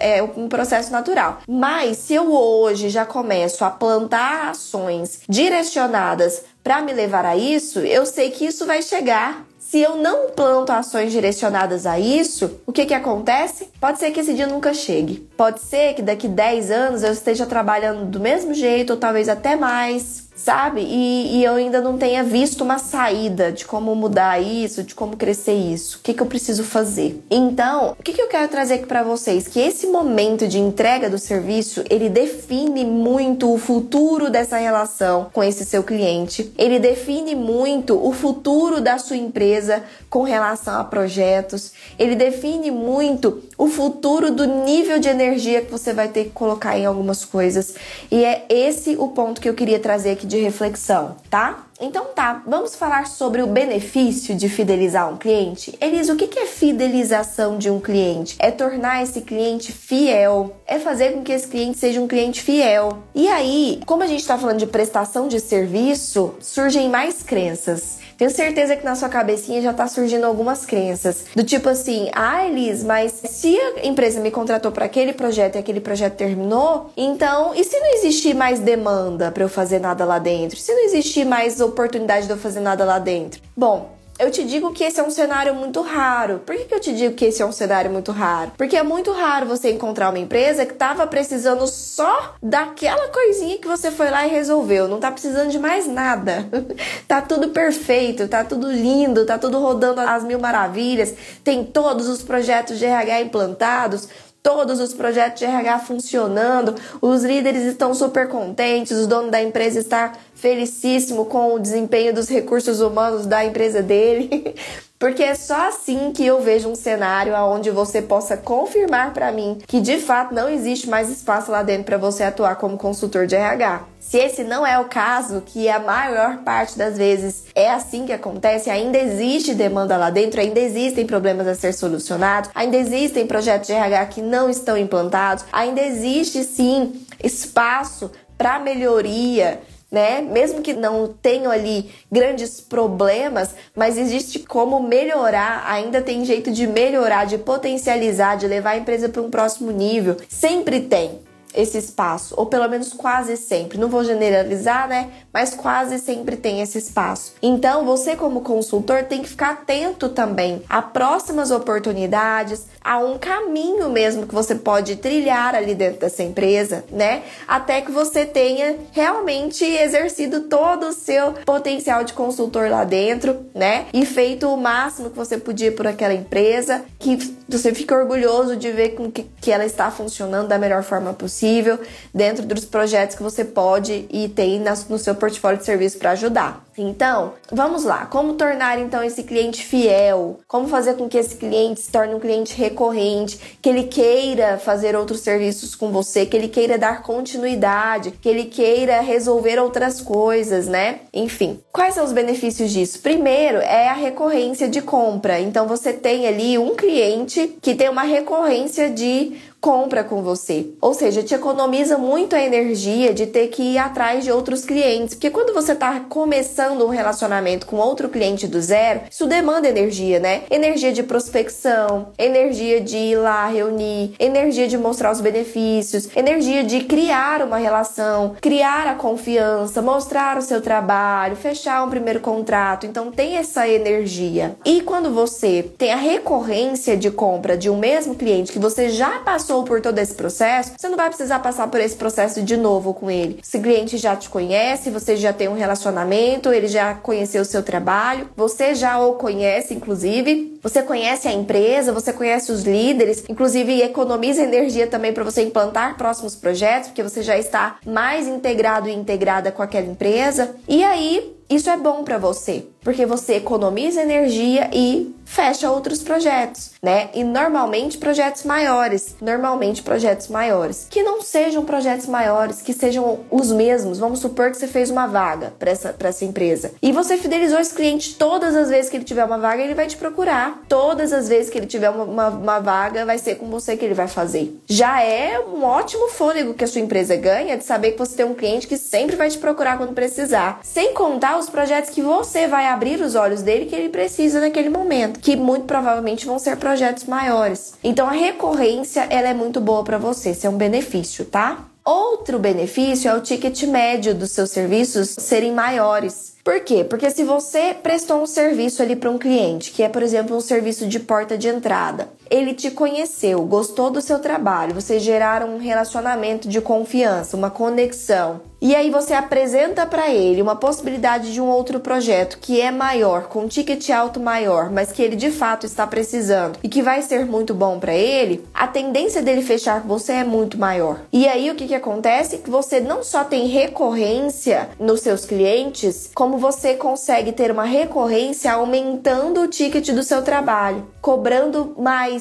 É, 0.00 0.18
é 0.18 0.22
um 0.22 0.48
processo 0.48 0.92
natural. 0.92 1.40
Mas 1.48 1.98
se 1.98 2.14
eu 2.14 2.32
hoje 2.32 2.88
já 2.88 3.04
começo 3.04 3.64
a 3.64 3.70
plantar 3.70 4.50
ações 4.50 5.20
direcionadas 5.28 6.42
para 6.62 6.80
me 6.82 6.92
levar 6.92 7.24
a 7.24 7.36
isso, 7.36 7.80
eu 7.80 8.04
sei 8.04 8.30
que 8.30 8.46
isso 8.46 8.66
vai 8.66 8.82
chegar. 8.82 9.44
Se 9.58 9.80
eu 9.80 9.96
não 9.96 10.30
planto 10.30 10.70
ações 10.70 11.10
direcionadas 11.10 11.86
a 11.86 11.98
isso, 11.98 12.60
o 12.64 12.72
que 12.72 12.86
que 12.86 12.94
acontece? 12.94 13.68
Pode 13.80 13.98
ser 13.98 14.12
que 14.12 14.20
esse 14.20 14.32
dia 14.32 14.46
nunca 14.46 14.72
chegue. 14.72 15.28
Pode 15.36 15.60
ser 15.60 15.94
que 15.94 16.02
daqui 16.02 16.28
10 16.28 16.70
anos 16.70 17.02
eu 17.02 17.12
esteja 17.12 17.46
trabalhando 17.46 18.04
do 18.04 18.20
mesmo 18.20 18.54
jeito 18.54 18.90
ou 18.90 18.96
talvez 18.96 19.28
até 19.28 19.56
mais 19.56 20.25
sabe? 20.36 20.82
E, 20.82 21.38
e, 21.38 21.44
eu 21.44 21.54
ainda 21.54 21.80
não 21.80 21.96
tenha 21.96 22.22
visto 22.22 22.62
uma 22.62 22.78
saída 22.78 23.50
de 23.50 23.64
como 23.64 23.94
mudar 23.94 24.38
isso, 24.38 24.82
de 24.82 24.94
como 24.94 25.16
crescer 25.16 25.54
isso. 25.54 25.96
O 25.96 26.00
que, 26.02 26.12
que 26.12 26.22
eu 26.22 26.26
preciso 26.26 26.62
fazer? 26.62 27.24
Então, 27.30 27.96
o 27.98 28.02
que, 28.02 28.12
que 28.12 28.20
eu 28.20 28.28
quero 28.28 28.46
trazer 28.48 28.74
aqui 28.74 28.86
para 28.86 29.02
vocês? 29.02 29.48
Que 29.48 29.58
esse 29.58 29.86
momento 29.86 30.46
de 30.46 30.58
entrega 30.58 31.08
do 31.08 31.18
serviço, 31.18 31.82
ele 31.88 32.10
define 32.10 32.84
muito 32.84 33.52
o 33.52 33.56
futuro 33.56 34.28
dessa 34.30 34.58
relação 34.58 35.30
com 35.32 35.42
esse 35.42 35.64
seu 35.64 35.82
cliente. 35.82 36.52
Ele 36.58 36.78
define 36.78 37.34
muito 37.34 37.98
o 38.06 38.12
futuro 38.12 38.80
da 38.80 38.98
sua 38.98 39.16
empresa 39.16 39.82
com 40.10 40.22
relação 40.22 40.78
a 40.78 40.84
projetos. 40.84 41.72
Ele 41.98 42.14
define 42.14 42.70
muito 42.70 43.42
o 43.56 43.68
futuro 43.68 44.30
do 44.30 44.44
nível 44.44 44.98
de 44.98 45.08
energia 45.08 45.62
que 45.62 45.70
você 45.70 45.94
vai 45.94 46.08
ter 46.08 46.24
que 46.24 46.30
colocar 46.30 46.78
em 46.78 46.84
algumas 46.84 47.24
coisas. 47.24 47.74
E 48.10 48.22
é 48.22 48.44
esse 48.50 48.96
o 48.98 49.08
ponto 49.08 49.40
que 49.40 49.48
eu 49.48 49.54
queria 49.54 49.78
trazer 49.78 50.10
aqui 50.10 50.25
de 50.26 50.38
reflexão, 50.38 51.16
tá? 51.30 51.66
Então 51.80 52.06
tá, 52.14 52.42
vamos 52.46 52.74
falar 52.74 53.06
sobre 53.06 53.42
o 53.42 53.46
benefício 53.46 54.34
de 54.34 54.48
fidelizar 54.48 55.12
um 55.12 55.18
cliente? 55.18 55.76
Elisa, 55.80 56.14
o 56.14 56.16
que 56.16 56.38
é 56.38 56.46
fidelização 56.46 57.58
de 57.58 57.70
um 57.70 57.78
cliente? 57.78 58.36
É 58.38 58.50
tornar 58.50 59.02
esse 59.02 59.20
cliente 59.20 59.72
fiel, 59.72 60.56
é 60.66 60.78
fazer 60.78 61.12
com 61.12 61.22
que 61.22 61.32
esse 61.32 61.46
cliente 61.46 61.78
seja 61.78 62.00
um 62.00 62.08
cliente 62.08 62.42
fiel. 62.42 62.98
E 63.14 63.28
aí, 63.28 63.80
como 63.84 64.02
a 64.02 64.06
gente 64.06 64.20
está 64.20 64.38
falando 64.38 64.58
de 64.58 64.66
prestação 64.66 65.28
de 65.28 65.38
serviço, 65.38 66.34
surgem 66.40 66.88
mais 66.88 67.22
crenças. 67.22 67.95
Tenho 68.16 68.30
certeza 68.30 68.76
que 68.76 68.84
na 68.84 68.94
sua 68.94 69.08
cabecinha 69.08 69.60
já 69.60 69.72
tá 69.72 69.86
surgindo 69.86 70.24
algumas 70.24 70.64
crenças. 70.64 71.26
Do 71.34 71.44
tipo 71.44 71.68
assim, 71.68 72.10
ah, 72.14 72.46
Elis, 72.46 72.82
mas 72.82 73.12
se 73.12 73.58
a 73.58 73.86
empresa 73.86 74.20
me 74.20 74.30
contratou 74.30 74.72
para 74.72 74.86
aquele 74.86 75.12
projeto 75.12 75.56
e 75.56 75.58
aquele 75.58 75.80
projeto 75.80 76.14
terminou, 76.14 76.90
então, 76.96 77.54
e 77.54 77.62
se 77.62 77.78
não 77.78 77.94
existir 77.94 78.34
mais 78.34 78.58
demanda 78.58 79.30
para 79.30 79.44
eu 79.44 79.48
fazer 79.48 79.80
nada 79.80 80.04
lá 80.04 80.18
dentro? 80.18 80.58
Se 80.58 80.72
não 80.72 80.84
existir 80.84 81.26
mais 81.26 81.60
oportunidade 81.60 82.26
de 82.26 82.32
eu 82.32 82.38
fazer 82.38 82.60
nada 82.60 82.84
lá 82.84 82.98
dentro? 82.98 83.40
Bom, 83.54 83.95
eu 84.18 84.30
te 84.30 84.44
digo 84.44 84.72
que 84.72 84.84
esse 84.84 84.98
é 84.98 85.02
um 85.02 85.10
cenário 85.10 85.54
muito 85.54 85.82
raro. 85.82 86.40
Por 86.44 86.56
que, 86.56 86.64
que 86.64 86.74
eu 86.74 86.80
te 86.80 86.94
digo 86.94 87.14
que 87.14 87.26
esse 87.26 87.42
é 87.42 87.46
um 87.46 87.52
cenário 87.52 87.90
muito 87.90 88.12
raro? 88.12 88.52
Porque 88.56 88.76
é 88.76 88.82
muito 88.82 89.12
raro 89.12 89.46
você 89.46 89.70
encontrar 89.70 90.08
uma 90.08 90.18
empresa 90.18 90.64
que 90.64 90.72
estava 90.72 91.06
precisando 91.06 91.66
só 91.66 92.34
daquela 92.42 93.08
coisinha 93.08 93.58
que 93.58 93.68
você 93.68 93.90
foi 93.90 94.10
lá 94.10 94.26
e 94.26 94.30
resolveu. 94.30 94.88
Não 94.88 94.98
tá 94.98 95.10
precisando 95.10 95.50
de 95.50 95.58
mais 95.58 95.86
nada. 95.86 96.48
tá 97.06 97.20
tudo 97.20 97.50
perfeito, 97.50 98.26
tá 98.28 98.42
tudo 98.42 98.70
lindo, 98.70 99.26
tá 99.26 99.38
tudo 99.38 99.58
rodando 99.58 100.00
às 100.00 100.24
mil 100.24 100.38
maravilhas. 100.38 101.14
Tem 101.44 101.64
todos 101.64 102.08
os 102.08 102.22
projetos 102.22 102.78
de 102.78 102.86
RH 102.86 103.20
implantados, 103.20 104.08
todos 104.46 104.78
os 104.78 104.94
projetos 104.94 105.40
de 105.40 105.44
RH 105.44 105.80
funcionando, 105.80 106.76
os 107.02 107.24
líderes 107.24 107.64
estão 107.64 107.92
super 107.92 108.28
contentes, 108.28 108.96
o 108.96 109.08
dono 109.08 109.28
da 109.28 109.42
empresa 109.42 109.80
está 109.80 110.12
felicíssimo 110.36 111.24
com 111.24 111.54
o 111.54 111.58
desempenho 111.58 112.14
dos 112.14 112.28
recursos 112.28 112.80
humanos 112.80 113.26
da 113.26 113.44
empresa 113.44 113.82
dele. 113.82 114.54
Porque 115.00 115.24
é 115.24 115.34
só 115.34 115.68
assim 115.68 116.12
que 116.12 116.24
eu 116.24 116.40
vejo 116.40 116.68
um 116.68 116.76
cenário 116.76 117.34
onde 117.34 117.72
você 117.72 118.00
possa 118.00 118.36
confirmar 118.36 119.12
para 119.12 119.32
mim 119.32 119.58
que 119.66 119.80
de 119.80 119.98
fato 119.98 120.32
não 120.32 120.48
existe 120.48 120.88
mais 120.88 121.10
espaço 121.10 121.50
lá 121.50 121.64
dentro 121.64 121.84
para 121.84 121.98
você 121.98 122.22
atuar 122.22 122.54
como 122.54 122.78
consultor 122.78 123.26
de 123.26 123.34
RH. 123.34 123.82
Se 124.08 124.18
esse 124.18 124.44
não 124.44 124.64
é 124.64 124.78
o 124.78 124.84
caso, 124.84 125.42
que 125.44 125.68
a 125.68 125.80
maior 125.80 126.38
parte 126.44 126.78
das 126.78 126.96
vezes 126.96 127.42
é 127.56 127.68
assim 127.68 128.06
que 128.06 128.12
acontece, 128.12 128.70
ainda 128.70 128.96
existe 128.96 129.52
demanda 129.52 129.96
lá 129.96 130.10
dentro, 130.10 130.40
ainda 130.40 130.60
existem 130.60 131.04
problemas 131.04 131.48
a 131.48 131.56
ser 131.56 131.72
solucionados, 131.72 132.48
ainda 132.54 132.76
existem 132.76 133.26
projetos 133.26 133.66
de 133.66 133.72
RH 133.72 134.06
que 134.06 134.22
não 134.22 134.48
estão 134.48 134.78
implantados, 134.78 135.44
ainda 135.52 135.80
existe 135.80 136.44
sim 136.44 137.04
espaço 137.22 138.12
para 138.38 138.60
melhoria 138.60 139.60
né? 139.90 140.20
Mesmo 140.20 140.62
que 140.62 140.74
não 140.74 141.08
tenham 141.08 141.50
ali 141.50 141.90
grandes 142.10 142.60
problemas, 142.60 143.54
mas 143.74 143.96
existe 143.96 144.40
como 144.40 144.82
melhorar, 144.82 145.64
ainda 145.66 146.02
tem 146.02 146.24
jeito 146.24 146.50
de 146.50 146.66
melhorar, 146.66 147.24
de 147.24 147.38
potencializar, 147.38 148.36
de 148.36 148.46
levar 148.46 148.70
a 148.70 148.78
empresa 148.78 149.08
para 149.08 149.22
um 149.22 149.30
próximo 149.30 149.70
nível. 149.70 150.16
Sempre 150.28 150.80
tem 150.80 151.20
esse 151.56 151.78
espaço, 151.78 152.34
ou 152.36 152.46
pelo 152.46 152.68
menos 152.68 152.92
quase 152.92 153.36
sempre. 153.36 153.78
Não 153.78 153.88
vou 153.88 154.04
generalizar, 154.04 154.86
né? 154.88 155.10
Mas 155.36 155.52
quase 155.52 155.98
sempre 155.98 156.34
tem 156.34 156.62
esse 156.62 156.78
espaço. 156.78 157.34
Então, 157.42 157.84
você 157.84 158.16
como 158.16 158.40
consultor 158.40 159.04
tem 159.04 159.20
que 159.20 159.28
ficar 159.28 159.50
atento 159.50 160.08
também 160.08 160.62
a 160.66 160.80
próximas 160.80 161.50
oportunidades, 161.50 162.64
a 162.82 162.96
um 162.96 163.18
caminho 163.18 163.90
mesmo 163.90 164.26
que 164.26 164.34
você 164.34 164.54
pode 164.54 164.96
trilhar 164.96 165.54
ali 165.54 165.74
dentro 165.74 166.00
dessa 166.00 166.22
empresa, 166.22 166.84
né? 166.90 167.22
Até 167.46 167.82
que 167.82 167.90
você 167.90 168.24
tenha 168.24 168.76
realmente 168.92 169.62
exercido 169.62 170.42
todo 170.42 170.86
o 170.86 170.92
seu 170.94 171.34
potencial 171.44 172.02
de 172.02 172.14
consultor 172.14 172.70
lá 172.70 172.84
dentro, 172.84 173.44
né? 173.54 173.88
E 173.92 174.06
feito 174.06 174.48
o 174.48 174.56
máximo 174.56 175.10
que 175.10 175.16
você 175.16 175.36
podia 175.36 175.70
por 175.70 175.86
aquela 175.86 176.14
empresa, 176.14 176.82
que 176.98 177.36
você 177.46 177.74
fica 177.74 177.94
orgulhoso 177.94 178.56
de 178.56 178.72
ver 178.72 178.90
com 178.90 179.10
que, 179.10 179.26
que 179.40 179.52
ela 179.52 179.66
está 179.66 179.90
funcionando 179.90 180.48
da 180.48 180.56
melhor 180.58 180.82
forma 180.82 181.12
possível 181.12 181.78
dentro 182.14 182.46
dos 182.46 182.64
projetos 182.64 183.16
que 183.16 183.22
você 183.22 183.44
pode 183.44 184.06
e 184.10 184.30
tem 184.30 184.64
no 184.88 184.98
seu 184.98 185.14
de 185.58 185.64
serviço 185.64 185.98
para 185.98 186.12
ajudar. 186.12 186.65
Então, 186.78 187.34
vamos 187.50 187.84
lá. 187.84 188.06
Como 188.06 188.34
tornar 188.34 188.78
então 188.78 189.02
esse 189.02 189.22
cliente 189.22 189.64
fiel? 189.64 190.40
Como 190.46 190.68
fazer 190.68 190.94
com 190.94 191.08
que 191.08 191.18
esse 191.18 191.36
cliente 191.36 191.80
se 191.80 191.90
torne 191.90 192.14
um 192.14 192.20
cliente 192.20 192.54
recorrente, 192.54 193.58
que 193.62 193.68
ele 193.68 193.84
queira 193.84 194.58
fazer 194.58 194.94
outros 194.94 195.20
serviços 195.20 195.74
com 195.74 195.90
você, 195.90 196.26
que 196.26 196.36
ele 196.36 196.48
queira 196.48 196.76
dar 196.76 197.02
continuidade, 197.02 198.10
que 198.10 198.28
ele 198.28 198.44
queira 198.44 199.00
resolver 199.00 199.58
outras 199.58 200.00
coisas, 200.00 200.66
né? 200.66 201.00
Enfim, 201.12 201.60
quais 201.72 201.94
são 201.94 202.04
os 202.04 202.12
benefícios 202.12 202.70
disso? 202.70 203.00
Primeiro 203.00 203.58
é 203.58 203.88
a 203.88 203.94
recorrência 203.94 204.68
de 204.68 204.82
compra. 204.82 205.40
Então 205.40 205.66
você 205.66 205.92
tem 205.92 206.26
ali 206.26 206.58
um 206.58 206.74
cliente 206.74 207.56
que 207.62 207.74
tem 207.74 207.88
uma 207.88 208.02
recorrência 208.02 208.90
de 208.90 209.36
compra 209.60 210.04
com 210.04 210.22
você. 210.22 210.68
Ou 210.80 210.94
seja, 210.94 211.22
te 211.22 211.34
economiza 211.34 211.98
muito 211.98 212.36
a 212.36 212.40
energia 212.40 213.12
de 213.12 213.26
ter 213.26 213.48
que 213.48 213.62
ir 213.62 213.78
atrás 213.78 214.22
de 214.22 214.30
outros 214.30 214.64
clientes. 214.64 215.14
Porque 215.14 215.30
quando 215.30 215.52
você 215.52 215.72
está 215.72 215.98
começando 216.00 216.65
um 216.70 216.88
relacionamento 216.88 217.66
com 217.66 217.76
outro 217.76 218.08
cliente 218.08 218.46
do 218.46 218.60
zero, 218.60 219.00
isso 219.10 219.26
demanda 219.26 219.68
energia, 219.68 220.20
né? 220.20 220.42
Energia 220.50 220.92
de 220.92 221.02
prospecção, 221.02 222.08
energia 222.18 222.80
de 222.80 222.96
ir 222.96 223.16
lá 223.16 223.46
reunir, 223.46 224.14
energia 224.18 224.68
de 224.68 224.76
mostrar 224.76 225.10
os 225.10 225.20
benefícios, 225.20 226.08
energia 226.14 226.62
de 226.64 226.80
criar 226.84 227.42
uma 227.42 227.56
relação, 227.56 228.36
criar 228.40 228.86
a 228.86 228.94
confiança, 228.94 229.80
mostrar 229.80 230.36
o 230.36 230.42
seu 230.42 230.60
trabalho, 230.60 231.36
fechar 231.36 231.84
um 231.84 231.90
primeiro 231.90 232.20
contrato. 232.20 232.86
Então 232.86 233.10
tem 233.10 233.36
essa 233.36 233.68
energia. 233.68 234.56
E 234.64 234.80
quando 234.80 235.12
você 235.12 235.62
tem 235.78 235.92
a 235.92 235.96
recorrência 235.96 236.96
de 236.96 237.10
compra 237.10 237.56
de 237.56 237.70
um 237.70 237.78
mesmo 237.78 238.14
cliente 238.14 238.52
que 238.52 238.58
você 238.58 238.88
já 238.88 239.20
passou 239.20 239.36
passou 239.36 239.62
por 239.64 239.80
todo 239.80 239.98
esse 239.98 240.14
processo, 240.14 240.72
você 240.76 240.88
não 240.88 240.96
vai 240.96 241.08
precisar 241.08 241.38
passar 241.38 241.68
por 241.68 241.80
esse 241.80 241.94
processo 241.94 242.42
de 242.42 242.56
novo 242.56 242.92
com 242.92 243.10
ele. 243.10 243.38
Esse 243.42 243.60
cliente 243.60 243.96
já 243.96 244.16
te 244.16 244.28
conhece, 244.28 244.90
você 244.90 245.16
já 245.16 245.32
tem 245.32 245.48
um 245.48 245.54
relacionamento, 245.54 246.52
ele 246.56 246.68
já 246.68 246.94
conheceu 246.94 247.42
o 247.42 247.44
seu 247.44 247.62
trabalho, 247.62 248.28
você 248.36 248.74
já 248.74 248.98
o 248.98 249.14
conhece, 249.14 249.74
inclusive, 249.74 250.58
você 250.62 250.82
conhece 250.82 251.28
a 251.28 251.32
empresa, 251.32 251.92
você 251.92 252.12
conhece 252.12 252.50
os 252.52 252.62
líderes, 252.62 253.24
inclusive 253.28 253.82
economiza 253.82 254.42
energia 254.42 254.86
também 254.86 255.12
para 255.12 255.24
você 255.24 255.42
implantar 255.42 255.96
próximos 255.96 256.34
projetos, 256.34 256.88
porque 256.88 257.02
você 257.02 257.22
já 257.22 257.38
está 257.38 257.78
mais 257.86 258.26
integrado 258.26 258.88
e 258.88 258.94
integrada 258.94 259.52
com 259.52 259.62
aquela 259.62 259.86
empresa. 259.86 260.54
E 260.68 260.82
aí, 260.82 261.36
isso 261.48 261.70
é 261.70 261.76
bom 261.76 262.02
para 262.02 262.18
você, 262.18 262.64
porque 262.80 263.06
você 263.06 263.34
economiza 263.34 264.02
energia 264.02 264.68
e 264.72 265.14
fecha 265.26 265.70
outros 265.70 266.02
projetos, 266.02 266.70
né? 266.82 267.10
E 267.12 267.22
normalmente 267.22 267.98
projetos 267.98 268.44
maiores, 268.44 269.16
normalmente 269.20 269.82
projetos 269.82 270.28
maiores, 270.28 270.86
que 270.88 271.02
não 271.02 271.20
sejam 271.20 271.64
projetos 271.64 272.06
maiores, 272.06 272.62
que 272.62 272.72
sejam 272.72 273.20
os 273.30 273.52
mesmos. 273.52 273.98
Vamos 273.98 274.20
supor 274.20 274.50
que 274.50 274.56
você 274.56 274.66
fez 274.66 274.88
uma 274.88 275.06
vaga 275.06 275.52
para 275.58 275.70
essa, 275.70 275.92
pra 275.92 276.08
essa 276.08 276.24
empresa 276.24 276.72
e 276.80 276.92
você 276.92 277.18
fidelizou 277.18 277.58
esse 277.58 277.74
cliente 277.74 278.14
todas 278.14 278.54
as 278.56 278.70
vezes 278.70 278.88
que 278.88 278.96
ele 278.96 279.04
tiver 279.04 279.24
uma 279.24 279.36
vaga, 279.36 279.62
ele 279.62 279.74
vai 279.74 279.86
te 279.86 279.96
procurar. 279.96 280.62
Todas 280.68 281.12
as 281.12 281.28
vezes 281.28 281.50
que 281.50 281.58
ele 281.58 281.66
tiver 281.66 281.90
uma, 281.90 282.04
uma, 282.04 282.28
uma 282.28 282.58
vaga, 282.60 283.04
vai 283.04 283.18
ser 283.18 283.34
com 283.34 283.46
você 283.46 283.76
que 283.76 283.84
ele 283.84 283.94
vai 283.94 284.08
fazer. 284.08 284.56
Já 284.66 285.02
é 285.02 285.40
um 285.40 285.64
ótimo 285.64 286.08
fôlego 286.08 286.54
que 286.54 286.64
a 286.64 286.66
sua 286.66 286.80
empresa 286.80 287.16
ganha 287.16 287.56
de 287.56 287.64
saber 287.64 287.92
que 287.92 287.98
você 287.98 288.16
tem 288.16 288.26
um 288.26 288.34
cliente 288.34 288.68
que 288.68 288.78
sempre 288.78 289.16
vai 289.16 289.28
te 289.28 289.38
procurar 289.38 289.76
quando 289.76 289.92
precisar, 289.92 290.60
sem 290.62 290.94
contar 290.94 291.36
os 291.38 291.50
projetos 291.50 291.90
que 291.90 292.00
você 292.00 292.46
vai 292.46 292.66
abrir 292.66 293.00
os 293.00 293.14
olhos 293.14 293.42
dele 293.42 293.66
que 293.66 293.74
ele 293.74 293.88
precisa 293.88 294.40
naquele 294.40 294.68
momento 294.68 295.15
que 295.20 295.36
muito 295.36 295.66
provavelmente 295.66 296.26
vão 296.26 296.38
ser 296.38 296.56
projetos 296.56 297.04
maiores. 297.04 297.74
Então 297.82 298.06
a 298.06 298.12
recorrência 298.12 299.06
ela 299.10 299.28
é 299.28 299.34
muito 299.34 299.60
boa 299.60 299.82
para 299.84 299.98
você, 299.98 300.30
isso 300.30 300.46
é 300.46 300.50
um 300.50 300.56
benefício, 300.56 301.24
tá? 301.24 301.66
Outro 301.84 302.38
benefício 302.38 303.08
é 303.08 303.14
o 303.14 303.20
ticket 303.20 303.62
médio 303.62 304.12
dos 304.12 304.32
seus 304.32 304.50
serviços 304.50 305.10
serem 305.20 305.52
maiores. 305.52 306.34
Por 306.42 306.60
quê? 306.60 306.82
Porque 306.82 307.10
se 307.10 307.22
você 307.22 307.74
prestou 307.74 308.20
um 308.22 308.26
serviço 308.26 308.82
ali 308.82 308.96
para 308.96 309.10
um 309.10 309.18
cliente, 309.18 309.70
que 309.70 309.82
é, 309.82 309.88
por 309.88 310.02
exemplo, 310.02 310.36
um 310.36 310.40
serviço 310.40 310.86
de 310.88 310.98
porta 310.98 311.38
de 311.38 311.46
entrada, 311.46 312.08
ele 312.30 312.54
te 312.54 312.70
conheceu, 312.70 313.42
gostou 313.42 313.90
do 313.90 314.00
seu 314.00 314.18
trabalho, 314.18 314.74
vocês 314.74 315.02
geraram 315.02 315.54
um 315.54 315.58
relacionamento 315.58 316.48
de 316.48 316.60
confiança, 316.60 317.36
uma 317.36 317.50
conexão. 317.50 318.40
E 318.60 318.74
aí 318.74 318.90
você 318.90 319.12
apresenta 319.12 319.84
para 319.84 320.10
ele 320.10 320.40
uma 320.40 320.56
possibilidade 320.56 321.32
de 321.32 321.40
um 321.40 321.46
outro 321.46 321.78
projeto 321.78 322.38
que 322.40 322.60
é 322.60 322.70
maior, 322.70 323.24
com 323.24 323.46
ticket 323.46 323.90
alto 323.90 324.18
maior, 324.18 324.70
mas 324.70 324.90
que 324.90 325.02
ele 325.02 325.14
de 325.14 325.30
fato 325.30 325.66
está 325.66 325.86
precisando 325.86 326.58
e 326.62 326.68
que 326.68 326.82
vai 326.82 327.02
ser 327.02 327.26
muito 327.26 327.54
bom 327.54 327.78
para 327.78 327.94
ele, 327.94 328.44
a 328.54 328.66
tendência 328.66 329.22
dele 329.22 329.42
fechar 329.42 329.82
com 329.82 329.88
você 329.88 330.14
é 330.14 330.24
muito 330.24 330.58
maior. 330.58 331.00
E 331.12 331.28
aí 331.28 331.50
o 331.50 331.54
que 331.54 331.68
que 331.68 331.74
acontece? 331.74 332.38
Que 332.38 332.48
você 332.48 332.80
não 332.80 333.02
só 333.02 333.24
tem 333.24 333.46
recorrência 333.46 334.70
nos 334.80 335.00
seus 335.00 335.26
clientes, 335.26 336.10
como 336.14 336.38
você 336.38 336.74
consegue 336.74 337.32
ter 337.32 337.50
uma 337.50 337.64
recorrência 337.64 338.52
aumentando 338.52 339.42
o 339.42 339.48
ticket 339.48 339.90
do 339.90 340.02
seu 340.02 340.22
trabalho, 340.22 340.86
cobrando 341.02 341.74
mais 341.78 342.15